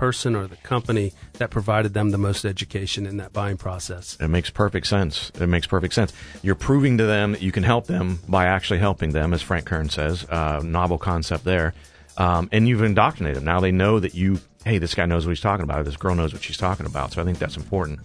person 0.00 0.34
or 0.34 0.46
the 0.46 0.56
company 0.56 1.12
that 1.34 1.50
provided 1.50 1.92
them 1.92 2.10
the 2.10 2.16
most 2.16 2.46
education 2.46 3.04
in 3.04 3.18
that 3.18 3.34
buying 3.34 3.58
process. 3.58 4.16
It 4.18 4.28
makes 4.28 4.48
perfect 4.48 4.86
sense. 4.86 5.30
It 5.38 5.46
makes 5.46 5.66
perfect 5.66 5.92
sense. 5.92 6.12
You're 6.42 6.54
proving 6.54 6.96
to 6.98 7.04
them 7.04 7.32
that 7.32 7.42
you 7.42 7.52
can 7.52 7.64
help 7.64 7.86
them 7.86 8.18
by 8.26 8.46
actually 8.46 8.78
helping 8.78 9.10
them, 9.10 9.34
as 9.34 9.42
Frank 9.42 9.66
Kern 9.66 9.90
says. 9.90 10.24
Uh, 10.30 10.62
novel 10.64 10.96
concept 10.96 11.44
there. 11.44 11.74
Um, 12.16 12.48
and 12.50 12.66
you've 12.66 12.82
indoctrinated 12.82 13.38
them. 13.38 13.44
Now 13.44 13.60
they 13.60 13.72
know 13.72 14.00
that 14.00 14.14
you, 14.14 14.40
hey, 14.64 14.78
this 14.78 14.94
guy 14.94 15.04
knows 15.04 15.26
what 15.26 15.32
he's 15.32 15.40
talking 15.40 15.64
about, 15.64 15.80
or 15.80 15.82
this 15.82 15.98
girl 15.98 16.14
knows 16.14 16.32
what 16.32 16.42
she's 16.42 16.56
talking 16.56 16.86
about. 16.86 17.12
So 17.12 17.20
I 17.20 17.24
think 17.26 17.38
that's 17.38 17.58
important. 17.58 18.00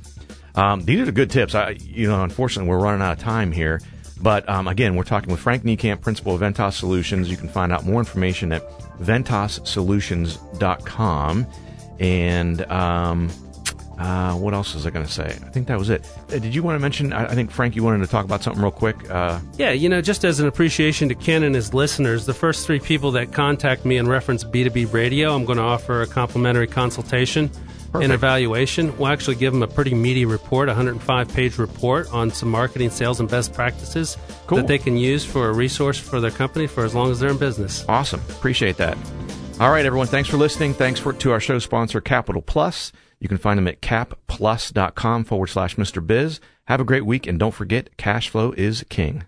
Um, 0.56 0.82
these 0.82 1.00
are 1.00 1.06
the 1.06 1.12
good 1.12 1.30
tips. 1.30 1.54
I, 1.56 1.78
you 1.80 2.08
know, 2.08 2.24
unfortunately, 2.24 2.70
we're 2.70 2.80
running 2.80 3.02
out 3.02 3.14
of 3.14 3.20
time 3.20 3.52
here. 3.52 3.82
But 4.22 4.48
um, 4.50 4.68
again, 4.68 4.96
we're 4.96 5.04
talking 5.04 5.32
with 5.32 5.42
Frank 5.42 5.64
Niekamp, 5.64 6.02
principal 6.02 6.36
of 6.36 6.42
Ventas 6.42 6.74
Solutions. 6.74 7.30
You 7.30 7.38
can 7.38 7.50
find 7.50 7.74
out 7.74 7.86
more 7.86 8.00
information 8.00 8.52
at 8.54 8.68
ventossolutions.com. 9.00 11.48
And 12.00 12.72
um, 12.72 13.30
uh, 13.98 14.36
what 14.36 14.54
else 14.54 14.74
was 14.74 14.86
I 14.86 14.90
going 14.90 15.06
to 15.06 15.12
say? 15.12 15.26
I 15.26 15.50
think 15.50 15.68
that 15.68 15.78
was 15.78 15.90
it. 15.90 16.10
Uh, 16.30 16.40
did 16.40 16.56
you 16.56 16.64
want 16.64 16.76
to 16.76 16.80
mention? 16.80 17.14
I, 17.14 17.28
I, 17.28 17.36
think 17.36 17.52
Frank, 17.52 17.76
you 17.76 17.84
wanted 17.84 18.06
to 18.06 18.12
talk 18.12 18.26
about 18.26 18.44
something 18.44 18.62
real 18.62 18.72
quick. 18.72 19.10
Uh, 19.10 19.40
yeah, 19.58 19.72
you 19.72 19.90
know, 19.90 20.02
just 20.02 20.26
as 20.26 20.40
an 20.40 20.48
appreciation 20.48 21.10
to 21.10 21.16
Ken 21.16 21.44
and 21.44 21.56
his 21.56 21.74
listeners, 21.74 22.26
the 22.26 22.34
first 22.34 22.66
three 22.66 22.80
people 22.80 23.12
that 23.12 23.32
contact 23.32 23.86
me 23.86 23.98
and 23.98 24.08
reference 24.08 24.44
B2B 24.44 24.94
Radio, 24.94 25.34
I'm 25.34 25.46
going 25.46 25.58
to 25.58 25.64
offer 25.64 26.02
a 26.02 26.08
complimentary 26.08 26.68
consultation 26.68 27.50
Perfect. 27.96 28.04
and 28.04 28.14
evaluation. 28.14 28.98
We'll 28.98 29.08
actually 29.08 29.36
give 29.36 29.54
them 29.54 29.64
a 29.64 29.68
pretty 29.68 29.94
meaty 29.94 30.26
report, 30.26 30.70
a 30.70 30.72
105 30.74 31.34
page 31.34 31.58
report 31.58 32.12
on 32.14 32.32
some 32.32 32.50
marketing, 32.50 32.90
sales, 32.90 33.20
and 33.20 33.30
best 33.30 33.54
practices 33.54 34.18
cool. 34.48 34.58
that 34.58 34.68
they 34.68 34.78
can 34.78 34.98
use 34.98 35.26
for 35.26 35.50
a 35.50 35.54
resource 35.54 35.98
for 35.98 36.20
their 36.20 36.32
company 36.32 36.68
for 36.68 36.86
as 36.86 36.94
long 36.94 37.12
as 37.12 37.20
they're 37.20 37.30
in 37.30 37.38
business. 37.38 37.86
Awesome. 37.88 38.22
Appreciate 38.30 38.78
that. 38.78 38.98
All 39.60 39.72
right, 39.72 39.86
everyone. 39.86 40.08
Thanks 40.08 40.30
for 40.30 40.38
listening. 40.38 40.74
Thanks 40.74 41.00
for, 41.00 41.14
to 41.14 41.32
our 41.32 41.40
show 41.40 41.60
sponsor, 41.60 42.02
Capital 42.02 42.42
Plus. 42.42 42.92
You 43.20 43.30
can 43.30 43.38
find 43.38 43.58
them 43.58 43.68
at 43.68 43.82
capplus.com 43.82 45.24
forward 45.24 45.48
slash 45.48 45.78
Mr. 45.78 46.06
Biz. 46.06 46.40
Have 46.66 46.82
a 46.82 46.84
great 46.84 47.06
week, 47.06 47.26
and 47.26 47.40
don't 47.40 47.54
forget, 47.54 47.96
cash 47.98 48.30
flow 48.30 48.52
is 48.58 48.84
king. 48.90 49.24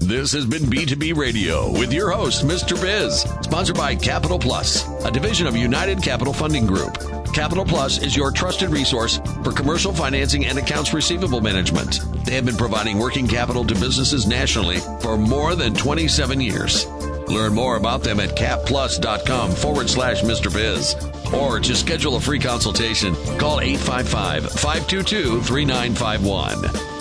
This 0.00 0.32
has 0.32 0.46
been 0.46 0.62
B2B 0.62 1.14
Radio 1.14 1.70
with 1.78 1.92
your 1.92 2.10
host, 2.10 2.44
Mr. 2.44 2.80
Biz, 2.80 3.20
sponsored 3.42 3.76
by 3.76 3.94
Capital 3.94 4.38
Plus, 4.38 4.88
a 5.04 5.10
division 5.10 5.46
of 5.46 5.54
United 5.56 6.02
Capital 6.02 6.32
Funding 6.32 6.66
Group. 6.66 6.94
Capital 7.34 7.64
Plus 7.64 8.02
is 8.02 8.16
your 8.16 8.32
trusted 8.32 8.70
resource 8.70 9.20
for 9.44 9.52
commercial 9.52 9.92
financing 9.92 10.46
and 10.46 10.58
accounts 10.58 10.92
receivable 10.94 11.40
management. 11.40 12.00
They 12.24 12.34
have 12.34 12.46
been 12.46 12.56
providing 12.56 12.98
working 12.98 13.28
capital 13.28 13.64
to 13.66 13.74
businesses 13.74 14.26
nationally 14.26 14.78
for 15.00 15.16
more 15.16 15.54
than 15.54 15.74
27 15.74 16.40
years. 16.40 16.86
Learn 17.28 17.54
more 17.54 17.76
about 17.76 18.02
them 18.02 18.18
at 18.20 18.30
capplus.com 18.36 19.52
forward 19.52 19.88
slash 19.88 20.22
Mr. 20.22 20.52
Biz. 20.52 20.96
Or 21.32 21.60
to 21.60 21.76
schedule 21.76 22.16
a 22.16 22.20
free 22.20 22.40
consultation, 22.40 23.14
call 23.38 23.60
855 23.60 24.50
522 24.50 25.42
3951. 25.42 26.99